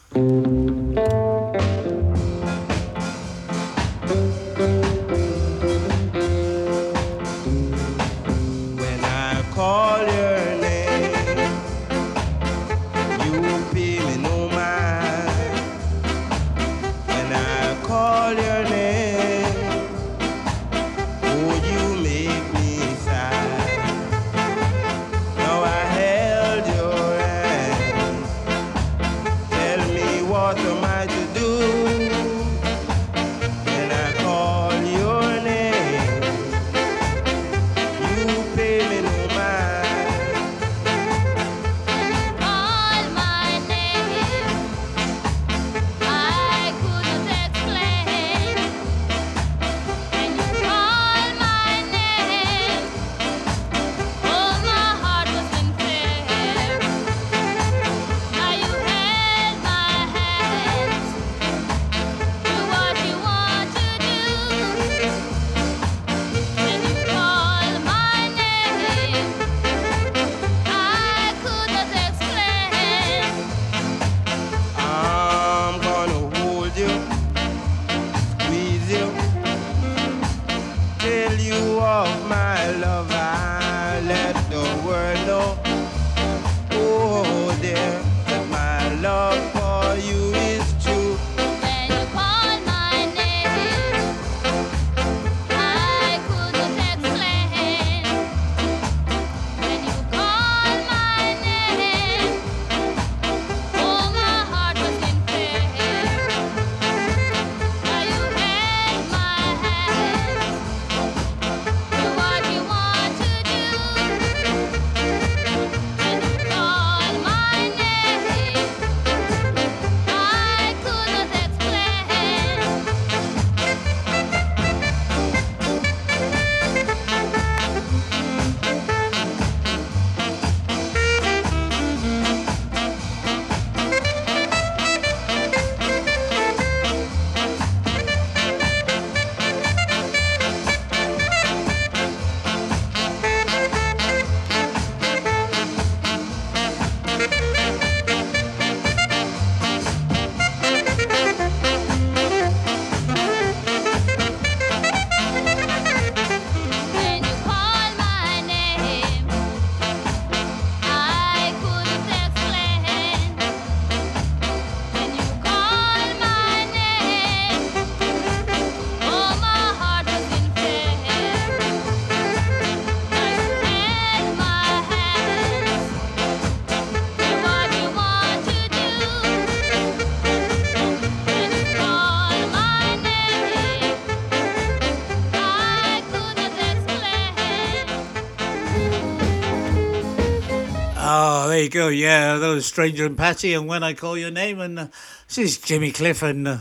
You 191.62 191.70
go. 191.70 191.88
Yeah, 191.88 192.36
that 192.38 192.48
was 192.48 192.66
Stranger 192.66 193.06
and 193.06 193.16
Patty, 193.16 193.54
and 193.54 193.66
when 193.68 193.82
I 193.82 193.94
call 193.94 194.18
your 194.18 194.30
name, 194.30 194.60
and 194.60 194.78
uh, 194.78 194.86
this 195.28 195.38
is 195.38 195.58
Jimmy 195.58 195.92
Cliff 195.92 196.22
and 196.22 196.46
uh, 196.48 196.58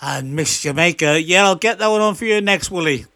and 0.00 0.34
Miss 0.34 0.62
Jamaica. 0.62 1.20
Yeah, 1.20 1.44
I'll 1.44 1.56
get 1.56 1.78
that 1.78 1.88
one 1.88 2.00
on 2.00 2.14
for 2.14 2.24
you 2.24 2.40
next, 2.40 2.70
Wooly. 2.70 3.06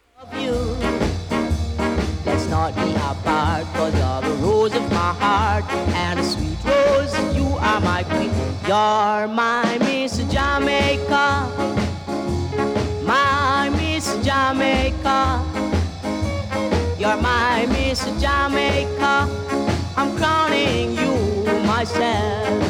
Let's 2.25 2.47
not 2.47 2.75
be 2.75 2.93
apart, 2.95 3.65
cause 3.73 3.93
you're 3.93 4.21
the 4.21 4.35
rose 4.41 4.75
of 4.75 4.89
my 4.91 5.13
heart. 5.13 5.65
And 5.93 6.19
a 6.19 6.23
sweet 6.23 6.57
rose, 6.63 7.35
you 7.35 7.45
are 7.45 7.81
my 7.81 8.03
queen. 8.03 8.31
You're 8.67 9.27
my 9.27 9.77
Miss 9.79 10.17
Jamaica. 10.31 11.49
My 13.03 13.69
Miss 13.69 14.15
Jamaica. 14.25 15.43
You're 16.97 17.17
my 17.17 17.65
Miss 17.67 18.05
Jamaica. 18.21 19.42
Myself. 21.83 22.63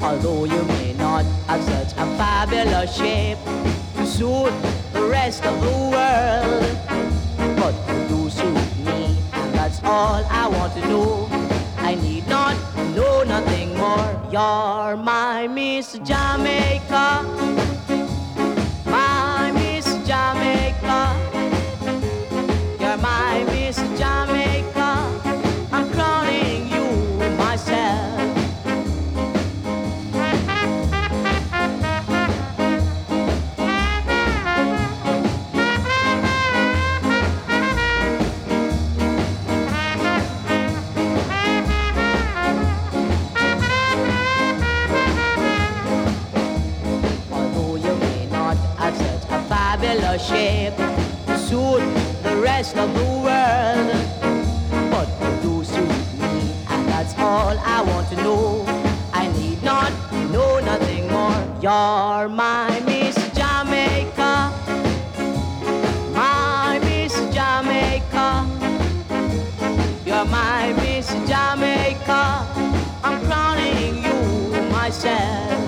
Although 0.00 0.44
you 0.44 0.62
may 0.62 0.92
not 0.92 1.24
have 1.48 1.60
such 1.64 1.90
a 1.94 2.06
fabulous 2.16 2.96
shape 2.96 3.38
to 3.96 4.06
suit 4.06 4.52
the 4.92 5.02
rest 5.02 5.44
of 5.44 5.60
the 5.60 5.76
world, 5.94 6.78
but 7.56 7.74
you 7.88 7.98
do 8.06 8.30
suit 8.30 8.76
me, 8.86 9.18
and 9.32 9.52
that's 9.54 9.82
all 9.82 10.24
I 10.30 10.46
want 10.46 10.72
to 10.74 10.86
know. 10.86 11.28
I 11.78 11.96
need 11.96 12.28
not 12.28 12.54
know 12.94 13.24
nothing 13.24 13.76
more. 13.76 14.22
You're 14.30 14.96
my 14.96 15.48
Miss 15.48 15.98
Jamaica, 16.04 17.24
to 50.38 51.38
suit 51.38 51.82
the 52.22 52.36
rest 52.36 52.76
of 52.76 52.92
the 52.94 53.08
world. 53.26 53.90
But 54.92 55.08
do 55.42 55.64
suit 55.64 55.88
me, 56.20 56.52
and 56.68 56.88
that's 56.88 57.14
all 57.18 57.56
I 57.58 57.82
want 57.82 58.08
to 58.10 58.16
know. 58.16 58.64
I 59.12 59.26
need 59.38 59.62
not 59.62 59.92
know 60.32 60.60
nothing 60.60 61.08
more. 61.10 61.38
You're 61.60 62.28
my 62.28 62.80
Miss 62.86 63.16
Jamaica, 63.34 64.52
my 66.14 66.78
Miss 66.84 67.14
Jamaica. 67.34 68.46
You're 70.06 70.24
my 70.26 70.72
Miss 70.82 71.08
Jamaica. 71.30 72.22
I'm 73.02 73.16
crowning 73.26 74.04
you 74.06 74.18
myself. 74.70 75.58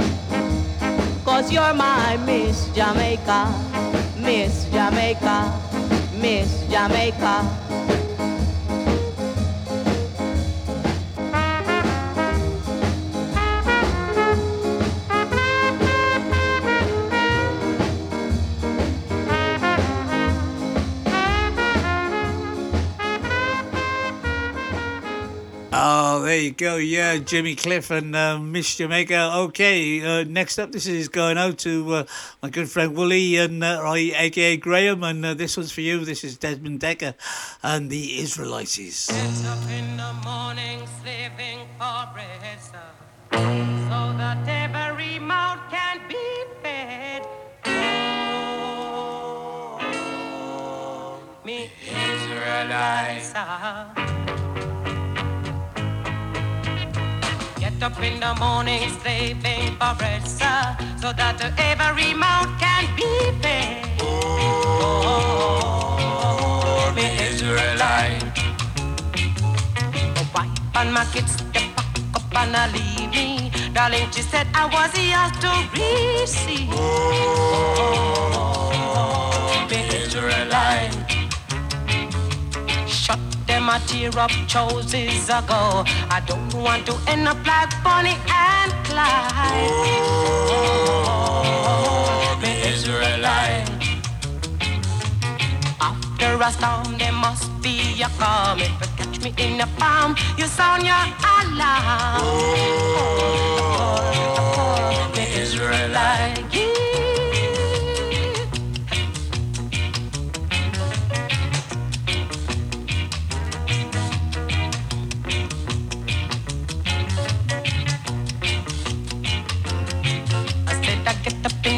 Cause 1.25 1.51
you're 1.53 1.75
my 1.75 2.17
Miss 2.27 2.69
Jamaica, 2.75 3.41
Miss 4.23 4.67
Jamaica, 4.71 5.51
Miss 6.21 6.65
Jamaica. 6.71 7.45
There 26.31 26.39
you 26.39 26.53
go. 26.53 26.77
Yeah, 26.77 27.17
Jimmy 27.17 27.57
Cliff 27.57 27.91
and 27.91 28.15
uh, 28.15 28.39
Miss 28.39 28.77
Jamaica. 28.77 29.33
Okay, 29.49 30.01
uh, 30.01 30.23
next 30.23 30.61
up, 30.61 30.71
this 30.71 30.87
is 30.87 31.09
going 31.09 31.37
out 31.37 31.59
to 31.59 31.93
uh, 31.93 32.05
my 32.41 32.51
good 32.51 32.71
friend 32.71 32.97
Wooly 32.97 33.37
and 33.37 33.65
uh, 33.65 33.83
I- 33.85 34.15
aka 34.17 34.57
Graham, 34.57 35.03
and 35.03 35.27
uh, 35.27 35.35
this 35.35 35.57
one's 35.57 35.73
for 35.73 35.81
you. 35.81 36.05
This 36.05 36.23
is 36.23 36.39
Desmond 36.39 36.79
Dekker 36.79 37.15
and 37.65 37.91
the 37.91 38.21
Israelites. 38.21 38.77
Get 38.77 39.11
up 39.45 39.69
in 39.71 39.97
the 39.97 40.13
morning, 40.23 40.87
slaving 41.03 41.67
for 41.77 42.09
bread, 42.15 42.61
so 42.63 42.79
that 44.17 44.47
every 44.47 45.19
mouth 45.19 45.59
can 45.69 46.01
be 46.07 46.45
fed. 46.63 47.27
Oh, 47.67 48.61
me 51.45 51.73
Israelites. 51.91 53.33
Get 57.81 57.93
up 57.93 58.03
in 58.03 58.21
the 58.21 58.35
morning, 58.35 58.91
slaving 59.01 59.75
for 59.79 59.95
bread, 59.97 60.29
sir, 60.29 60.77
so 61.01 61.15
that 61.15 61.41
every 61.57 62.13
mouth 62.13 62.51
can 62.61 62.85
be 62.95 63.09
fed. 63.41 63.87
Oh, 64.83 65.33
me 66.95 67.07
Israelite. 67.27 68.23
wife 70.35 70.51
and 70.75 70.93
my 70.93 71.07
kids 71.07 71.41
pack 71.55 71.71
up 72.15 72.37
and 72.37 72.55
I 72.55 72.69
leave 72.71 73.11
me. 73.15 73.51
Darling, 73.73 74.11
she 74.11 74.21
said 74.21 74.47
I 74.53 74.67
was 74.67 74.93
yours 75.01 75.33
to 75.41 75.51
receive. 75.73 76.69
Oh, 76.75 77.97
me 79.71 79.79
Israelite. 80.05 81.20
Them 83.51 83.69
a 83.69 83.81
tear 83.81 84.17
up 84.17 84.31
choices 84.47 85.29
ago. 85.29 85.83
I 86.09 86.23
don't 86.25 86.55
want 86.55 86.87
to 86.87 86.95
end 87.09 87.27
up 87.27 87.45
like 87.45 87.73
Bonnie 87.83 88.17
and 88.31 88.73
Clyde. 88.87 89.71
Oh, 90.55 92.39
me 92.41 92.53
Israelite. 92.73 93.69
After 95.81 96.41
a 96.41 96.51
storm, 96.53 96.97
there 96.97 97.13
must 97.13 97.51
be 97.61 98.01
a 98.01 98.09
calm. 98.21 98.61
If 98.61 98.71
you 98.71 98.87
catch 98.97 99.21
me 99.25 99.35
in 99.37 99.61
a 99.61 99.67
palm, 99.79 100.15
you 100.39 100.47
sound 100.47 100.85
your 100.85 100.95
alarm. 100.95 102.23
Oh, 102.23 103.91
the 105.13 105.25
Israelite. 105.43 106.80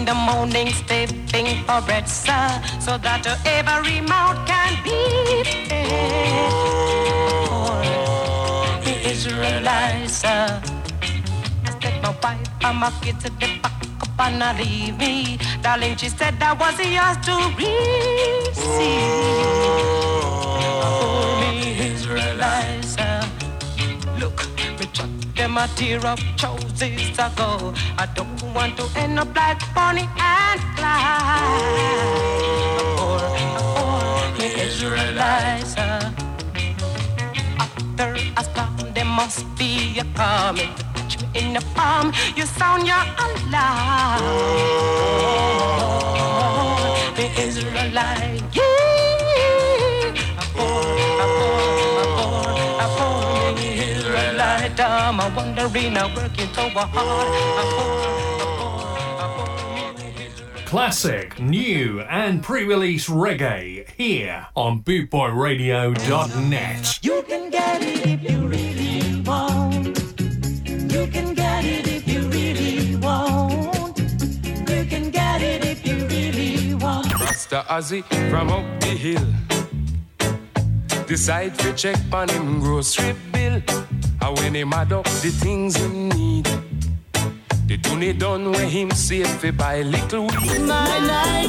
In 0.02 0.06
the 0.06 0.14
morning, 0.14 0.68
stepping 0.72 1.46
for 1.64 1.80
bread, 1.82 2.08
sir, 2.08 2.48
so 2.80 2.98
that 2.98 3.24
every 3.46 4.00
mouth 4.00 4.38
can 4.48 4.72
be 4.82 4.98
fed. 5.68 6.52
Oh, 7.50 8.80
the 8.84 8.94
Israelites, 9.12 10.12
sir. 10.22 10.60
I 11.66 11.70
said 11.80 12.02
my 12.02 12.10
wife 12.22 12.64
and 12.64 12.78
my 12.78 12.90
kids 13.00 13.24
at 13.24 13.34
the 13.38 13.48
back 13.62 14.02
up 14.02 14.20
and 14.26 14.42
I 14.42 14.58
leave 14.58 14.98
me. 14.98 15.38
Darling, 15.62 15.96
she 15.96 16.08
said 16.08 16.42
I 16.42 16.52
was 16.62 16.78
yours 16.96 17.18
to 17.26 17.34
receive. 17.58 18.72
Oh, 20.82 21.38
me 21.40 21.78
Israelites, 21.92 22.94
sir. 22.96 23.20
Look, 24.18 24.38
me 24.78 24.86
chuck 24.92 25.10
them 25.36 25.56
a 25.58 25.68
tear 25.76 26.04
up 26.06 26.18
choices 26.36 26.71
ago. 26.86 27.72
I 27.96 28.06
don't 28.14 28.42
want 28.54 28.76
to 28.76 28.84
end 28.98 29.18
up 29.18 29.34
like 29.36 29.60
Bonnie 29.74 30.08
and 30.18 30.60
Clyde. 30.76 31.78
Or, 32.98 33.22
or 33.70 34.38
me 34.38 34.46
Israelites. 34.60 35.76
uh, 35.76 36.12
After 37.58 38.16
a 38.36 38.44
storm, 38.44 38.92
there 38.94 39.04
must 39.04 39.46
be 39.56 39.98
a 40.00 40.04
you 40.04 40.66
touch 40.94 41.22
me 41.22 41.28
in 41.34 41.52
the 41.54 41.60
palm, 41.74 42.12
you 42.36 42.46
sound 42.46 42.86
your 42.86 43.04
alarm. 43.26 44.20
Oh, 45.82 47.14
me 47.16 47.30
Israelite. 47.38 48.42
Yeah. 48.56 48.71
Israelite, 55.12 55.12
I'm 55.12 55.20
a 55.20 55.36
wandering, 55.36 55.96
I'm 55.96 56.12
working 56.14 56.48
so 56.54 56.68
hard. 56.70 57.28
Classic, 60.66 61.38
new, 61.38 62.00
and 62.00 62.42
pre 62.42 62.64
release 62.64 63.08
reggae 63.08 63.88
here 63.90 64.48
on 64.54 64.82
bootboyradio.net. 64.82 66.98
You 67.02 67.22
can 67.28 67.50
get 67.50 67.82
it 67.82 68.06
if 68.06 68.22
you 68.22 68.48
really 68.48 69.20
want. 69.22 69.98
You 70.90 71.06
can 71.08 71.34
get 71.34 71.66
it 71.66 71.86
if 71.88 72.08
you 72.08 72.22
really 72.28 72.96
want. 72.96 73.98
You 73.98 74.86
can 74.86 75.10
get 75.10 75.42
it 75.42 75.62
if 75.64 75.86
you 75.86 76.06
really 76.06 76.74
want. 76.74 77.12
Rasta 77.20 77.66
Ozzy 77.68 78.02
from 78.30 78.48
up 78.48 78.64
the 78.80 78.88
hill. 78.88 79.26
Decide 81.12 81.58
to 81.58 81.74
check 81.74 81.98
on 82.10 82.26
him 82.30 82.60
grocery 82.60 83.14
bill. 83.32 83.60
And 84.22 84.38
when 84.38 84.54
him 84.54 84.72
add 84.72 84.94
up 84.94 85.04
the 85.04 85.30
things 85.30 85.76
him 85.76 86.08
need. 86.08 86.48
The 87.66 87.76
donate 87.76 88.18
done 88.18 88.50
when 88.50 88.66
him 88.70 88.90
save 88.92 89.28
fi 89.28 89.50
buy 89.50 89.82
little 89.82 90.22
weed. 90.22 90.60
Mine, 90.60 91.10
I. 91.10 91.42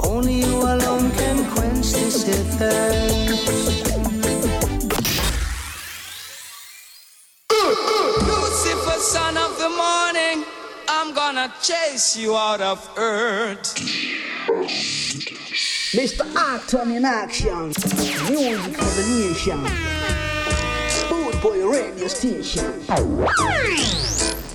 Only 0.00 0.40
you 0.40 0.62
alone 0.62 1.10
can 1.10 1.44
quench 1.50 1.92
this 1.92 2.24
thirst. 2.56 3.44
Lucifer, 7.50 8.98
son 8.98 9.36
of 9.36 9.58
the 9.58 9.68
morning, 9.68 10.46
I'm 10.98 11.12
gonna 11.12 11.52
chase 11.60 12.16
you 12.16 12.34
out 12.34 12.62
of 12.62 12.90
earth. 12.96 13.74
Mr. 15.92 16.24
Acton 16.34 16.90
in 16.90 17.04
action. 17.04 17.66
Music 18.30 18.76
for 18.78 18.90
the 18.96 19.04
nation. 19.28 19.60
Boot 21.10 21.42
Boy 21.42 21.68
Radio 21.68 22.08
Station. 22.08 22.82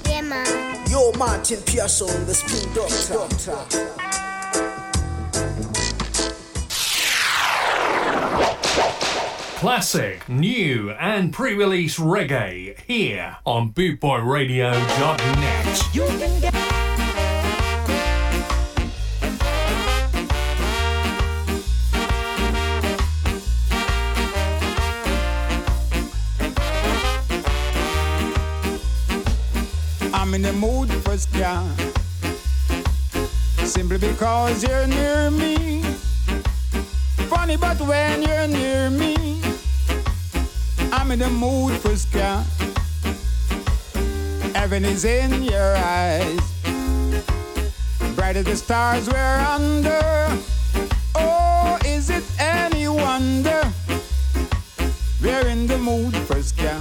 Yeah, 0.10 0.22
man. 0.22 0.90
Yo, 0.90 1.12
Martyn 1.12 1.62
Parson, 1.62 2.26
the 2.26 2.34
spin 2.34 2.74
doctor. 2.74 4.31
Classic, 9.62 10.26
new, 10.28 10.90
and 10.90 11.32
pre 11.32 11.54
release 11.54 12.00
reggae 12.00 12.80
here 12.88 13.38
on 13.46 13.72
bootboyradio.net. 13.72 15.78
I'm 30.12 30.34
in 30.34 30.42
the 30.42 30.54
mood 30.54 30.92
for 31.04 31.16
ska. 31.20 31.64
Simply 33.64 34.00
because 34.00 34.64
you're 34.64 34.88
near 34.88 35.30
me. 35.30 35.84
Funny, 37.30 37.58
but 37.58 37.80
when 37.82 38.24
you're 38.24 38.48
near 38.48 38.90
me, 38.90 39.51
I'm 40.92 41.12
in 41.12 41.20
the 41.20 41.30
mood 41.30 41.74
for 41.80 41.96
ska. 41.96 42.44
Heaven 44.54 44.84
is 44.86 45.06
in 45.06 45.44
your 45.44 45.76
eyes. 45.78 46.40
Bright 48.16 48.36
as 48.36 48.46
the 48.46 48.56
stars 48.56 49.10
we're 49.10 49.46
under. 49.48 50.02
Oh, 51.16 51.78
is 51.86 52.10
it 52.10 52.24
any 52.40 52.88
wonder? 52.88 53.62
We're 55.22 55.48
in 55.48 55.68
the 55.68 55.78
mood 55.78 56.16
for 56.28 56.42
ska. 56.42 56.80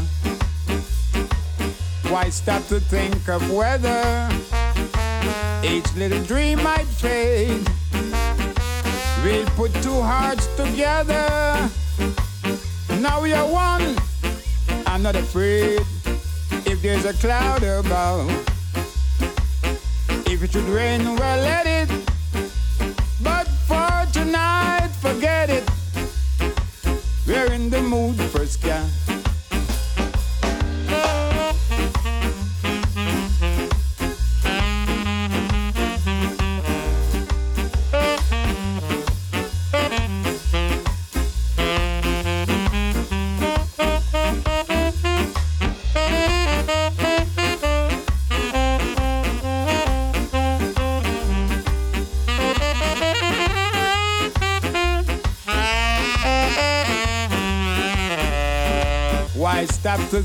Why 2.11 2.29
stop 2.31 2.67
to 2.67 2.81
think 2.81 3.29
of 3.29 3.51
weather? 3.51 4.29
Each 5.63 5.93
little 5.95 6.23
dream 6.25 6.63
might 6.63 6.87
fade. 6.87 7.69
We'll 9.23 9.47
put 9.51 9.73
two 9.83 10.01
hearts 10.01 10.47
together. 10.57 11.71
Now 13.01 13.23
we 13.23 13.33
are 13.33 13.51
one. 13.51 13.97
I'm 14.87 15.03
not 15.03 15.17
afraid 15.17 15.81
if 16.67 16.83
there's 16.83 17.07
a 17.07 17.15
cloud 17.15 17.63
above. 17.63 18.29
If 20.27 20.43
it 20.43 20.53
should 20.53 20.65
rain, 20.65 21.17
well, 21.17 21.43
let 21.43 21.67
it. 21.67 21.70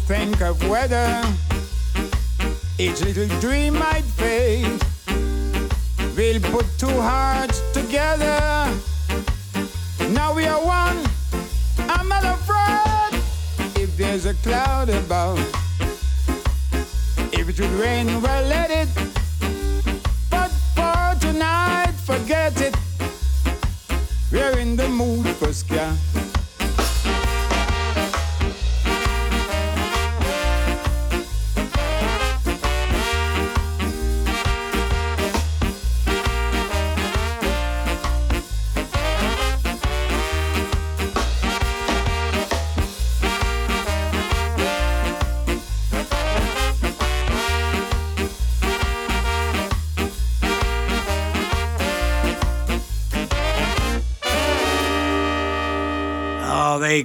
Think 0.08 0.40
of 0.42 0.70
whether 0.70 1.24
each 2.78 3.02
little 3.02 3.28
dream 3.40 3.74
might 3.74 4.04
fade? 4.04 4.80
We'll 6.16 6.40
put 6.42 6.68
two 6.78 7.02
hearts 7.02 7.62
together. 7.74 8.72
Now 10.12 10.34
we 10.36 10.46
are 10.46 10.64
one. 10.64 10.98
I'm 11.90 12.08
not 12.08 12.24
afraid 12.24 13.20
if 13.82 13.98
there's 13.98 14.28
a 14.28 14.36
cloud 14.36 14.90
above. 14.90 15.40
If 17.34 17.50
it 17.50 17.56
should 17.56 17.72
rain, 17.72 18.22
well, 18.22 18.48
let 18.48 18.70
it. 18.70 18.75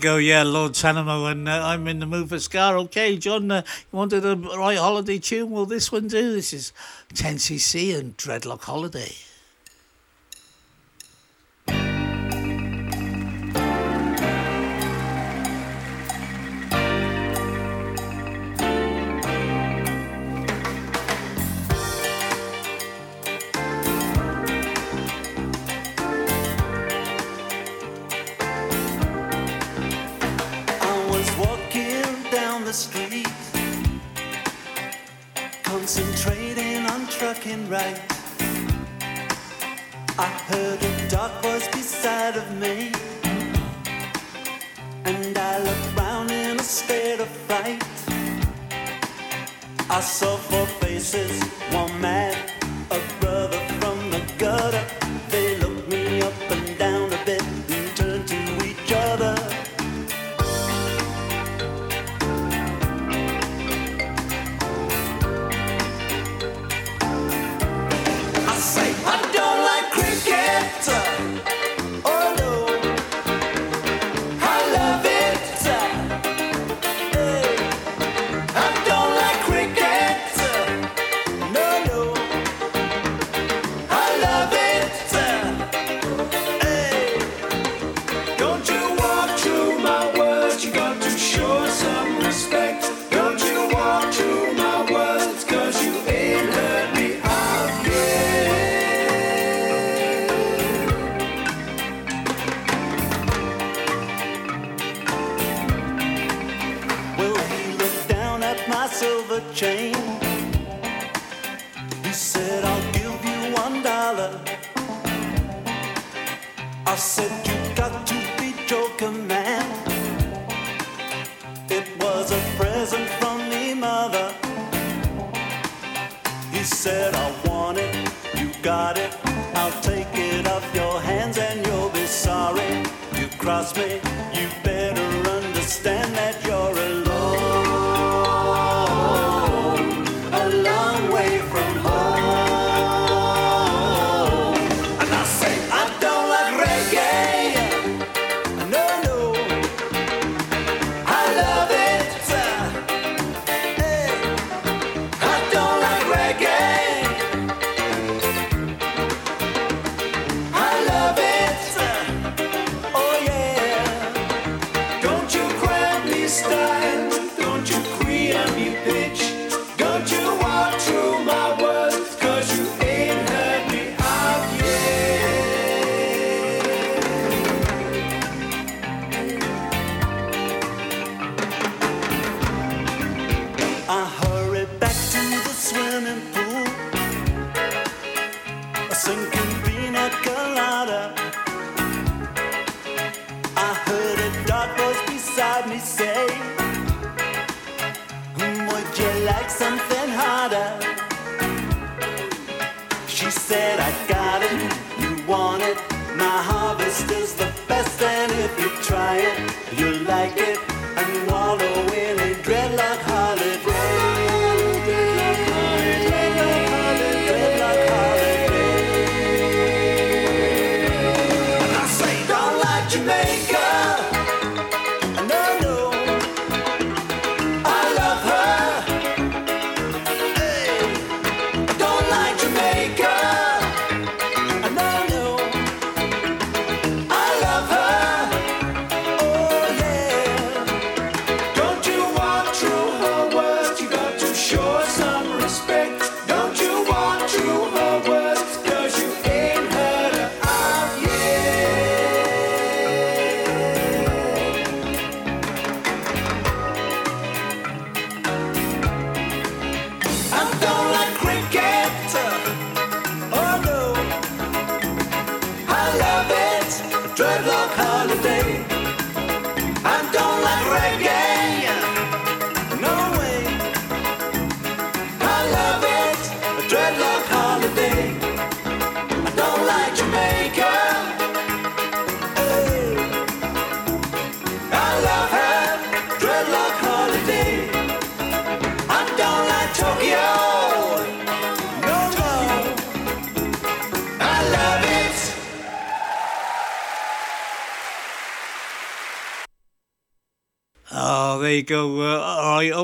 Go. 0.00 0.16
Yeah, 0.16 0.44
Lord 0.44 0.72
Tanamo, 0.72 1.30
and 1.30 1.46
uh, 1.46 1.60
I'm 1.62 1.86
in 1.86 1.98
the 1.98 2.06
mood 2.06 2.30
for 2.30 2.38
Ska. 2.38 2.72
Okay, 2.84 3.18
John, 3.18 3.50
uh, 3.50 3.62
you 3.92 3.98
wanted 3.98 4.24
a 4.24 4.34
right 4.34 4.78
holiday 4.78 5.18
tune? 5.18 5.50
Well, 5.50 5.66
this 5.66 5.92
one 5.92 6.08
do. 6.08 6.32
This 6.32 6.54
is 6.54 6.72
10cc 7.12 7.98
and 7.98 8.16
Dreadlock 8.16 8.62
Holiday. 8.62 9.14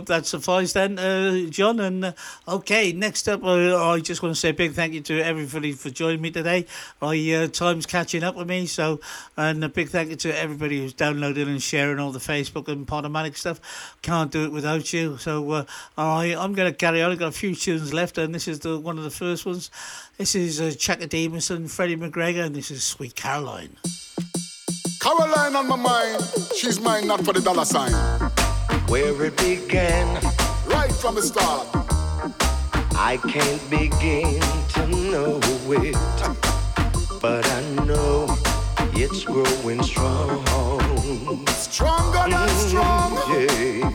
Hope 0.07 0.23
that 0.23 0.27
suffices 0.27 0.73
then, 0.73 0.99
uh, 0.99 1.51
John. 1.51 1.81
And 1.81 2.05
uh, 2.05 2.13
okay, 2.47 2.93
next 2.93 3.29
up, 3.29 3.43
uh, 3.43 3.91
I 3.91 4.01
just 4.01 4.23
want 4.23 4.35
to 4.35 4.41
say 4.41 4.51
a 4.51 4.55
big 4.55 4.73
thank 4.73 4.95
you 4.95 5.01
to 5.03 5.21
everybody 5.21 5.73
for 5.73 5.91
joining 5.91 6.21
me 6.21 6.31
today. 6.31 6.67
I 7.03 7.33
uh, 7.33 7.49
time's 7.49 7.87
catching 7.87 8.23
up 8.23 8.37
with 8.37 8.49
me, 8.49 8.67
so 8.67 9.01
and 9.37 9.63
a 9.65 9.69
big 9.69 9.89
thank 9.89 10.11
you 10.11 10.17
to 10.17 10.39
everybody 10.39 10.81
who's 10.81 10.93
downloading 10.93 11.49
and 11.49 11.63
sharing 11.63 11.99
all 11.99 12.13
the 12.13 12.21
Facebook 12.21 12.69
and 12.69 12.87
Podomatic 12.87 13.37
stuff. 13.37 13.61
Can't 14.03 14.31
do 14.31 14.45
it 14.45 14.53
without 14.53 14.93
you. 14.93 15.19
So 15.19 15.51
uh, 15.51 15.65
I 15.99 16.35
I'm 16.35 16.55
going 16.55 16.71
to 16.71 16.77
carry 16.77 17.03
on. 17.03 17.11
I've 17.11 17.19
got 17.19 17.29
a 17.29 17.33
few 17.33 17.55
tunes 17.55 17.93
left, 17.93 18.19
and 18.19 18.35
this 18.35 18.47
is 18.47 18.61
the 18.61 18.79
one 18.79 18.99
of 18.99 19.05
the 19.05 19.11
first 19.11 19.45
ones. 19.45 19.71
This 20.19 20.35
is 20.35 20.61
uh, 20.61 20.73
Chaka 20.79 21.09
Demonson, 21.09 21.69
Freddie 21.69 21.97
McGregor, 21.97 22.47
and 22.47 22.55
this 22.55 22.71
is 22.71 22.85
Sweet 22.85 23.15
Caroline. 23.15 23.77
Caroline 25.01 25.57
on 25.57 25.69
my 25.69 25.77
mind, 25.77 26.23
she's 26.57 26.81
mine 26.81 27.07
not 27.07 27.25
for 27.25 27.33
the 27.33 27.41
dollar 27.41 27.65
sign. 27.65 28.26
Where 28.89 29.25
it 29.25 29.37
began, 29.37 30.07
Right 30.67 30.93
from 30.93 31.17
the 31.17 31.23
start, 31.23 31.67
I 32.95 33.19
can't 33.29 33.71
begin 33.71 34.41
to 34.75 34.87
know 34.87 35.41
it, 35.69 35.97
but 37.21 37.45
I 37.47 37.63
know 37.85 38.27
it's 38.95 39.25
growing 39.25 39.83
strong. 39.83 40.47
stronger 41.47 42.31
than 42.31 42.49
mm, 42.49 42.69
strong. 42.69 43.13
Yeah, 43.33 43.91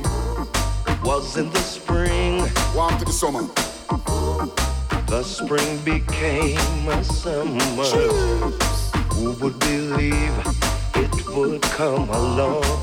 was 1.04 1.38
in 1.38 1.50
the 1.52 1.60
spring. 1.60 2.44
Warm 2.76 2.98
to 3.00 3.06
the 3.06 3.14
summer. 3.14 3.44
The 5.08 5.24
spring 5.24 5.78
became 5.86 6.88
a 6.90 7.04
summer. 7.04 7.64
Who 9.14 9.32
would 9.42 9.58
believe 9.60 10.36
it 10.96 11.28
would 11.30 11.62
come 11.62 12.10
along? 12.10 12.81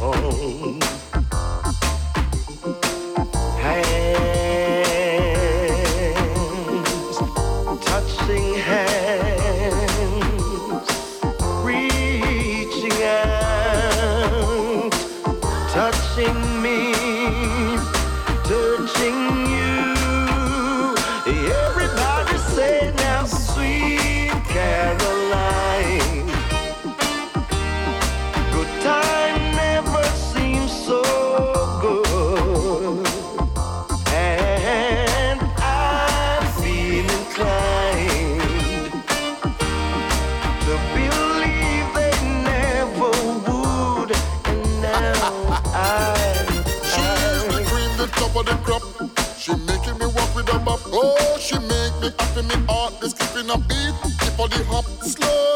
Beat. 54.39 54.51
Keep 54.51 54.53
on 54.53 54.59
the 54.59 54.65
hop, 54.65 54.85
slow 55.03 55.48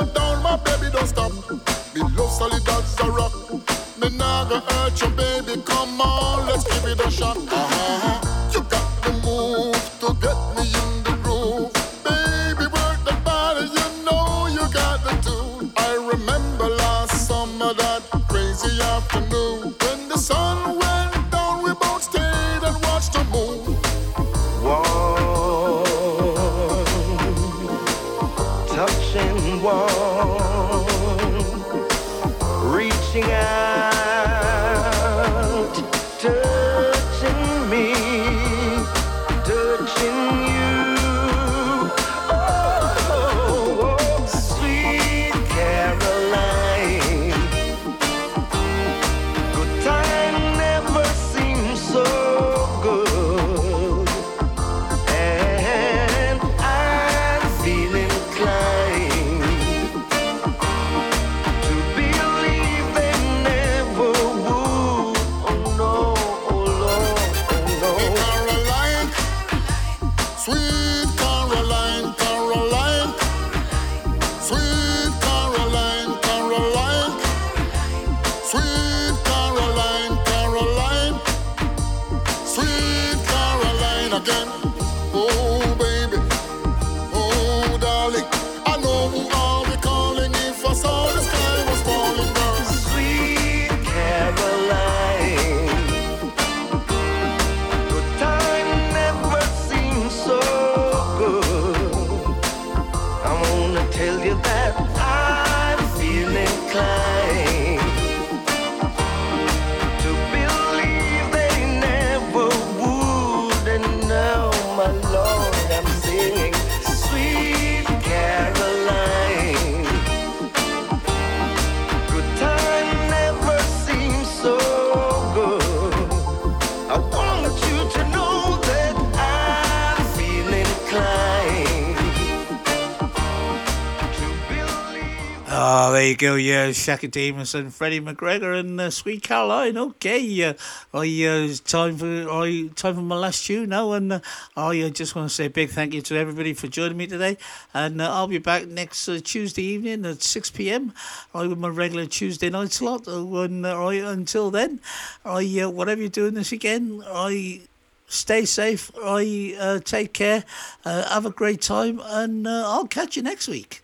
Go. 136.22 136.36
Yeah, 136.36 136.70
Shaka 136.70 137.06
and 137.06 137.74
Freddie 137.74 138.00
McGregor 138.00 138.56
and 138.56 138.80
uh, 138.80 138.90
Sweet 138.90 139.24
Caroline. 139.24 139.76
Okay, 139.76 140.44
uh, 140.44 140.54
I 140.94 141.24
uh, 141.24 141.52
time 141.64 141.96
for 141.96 142.30
I 142.30 142.68
time 142.76 142.94
for 142.94 143.00
my 143.00 143.16
last 143.16 143.44
tune 143.44 143.70
now, 143.70 143.90
and 143.90 144.12
uh, 144.12 144.20
I 144.56 144.82
uh, 144.82 144.90
just 144.90 145.16
want 145.16 145.28
to 145.28 145.34
say 145.34 145.46
a 145.46 145.50
big 145.50 145.70
thank 145.70 145.94
you 145.94 146.00
to 146.02 146.16
everybody 146.16 146.54
for 146.54 146.68
joining 146.68 146.96
me 146.96 147.08
today. 147.08 147.38
And 147.74 148.00
uh, 148.00 148.08
I'll 148.08 148.28
be 148.28 148.38
back 148.38 148.68
next 148.68 149.08
uh, 149.08 149.18
Tuesday 149.24 149.64
evening 149.64 150.06
at 150.06 150.22
six 150.22 150.48
pm. 150.48 150.94
I 151.34 151.48
with 151.48 151.58
my 151.58 151.66
regular 151.66 152.06
Tuesday 152.06 152.50
night 152.50 152.70
slot. 152.70 153.08
And 153.08 153.66
I, 153.66 153.94
until 153.94 154.52
then, 154.52 154.78
I 155.24 155.42
whatever 155.66 156.02
you're 156.02 156.08
doing 156.08 156.34
this 156.34 156.52
again, 156.52 157.02
I 157.04 157.62
stay 158.06 158.44
safe. 158.44 158.92
I 159.02 159.56
uh, 159.58 159.78
take 159.80 160.12
care. 160.12 160.44
Uh, 160.84 161.02
have 161.08 161.26
a 161.26 161.30
great 161.30 161.62
time, 161.62 162.00
and 162.04 162.46
uh, 162.46 162.62
I'll 162.64 162.86
catch 162.86 163.16
you 163.16 163.24
next 163.24 163.48
week. 163.48 163.82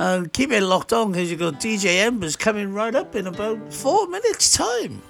Uh, 0.00 0.24
keep 0.32 0.50
it 0.50 0.62
locked 0.62 0.94
on 0.94 1.12
because 1.12 1.30
you've 1.30 1.40
got 1.40 1.60
DJ 1.60 1.98
Embers 1.98 2.34
coming 2.34 2.72
right 2.72 2.94
up 2.94 3.14
in 3.14 3.26
about 3.26 3.70
four 3.70 4.06
minutes' 4.06 4.56
time. 4.56 5.02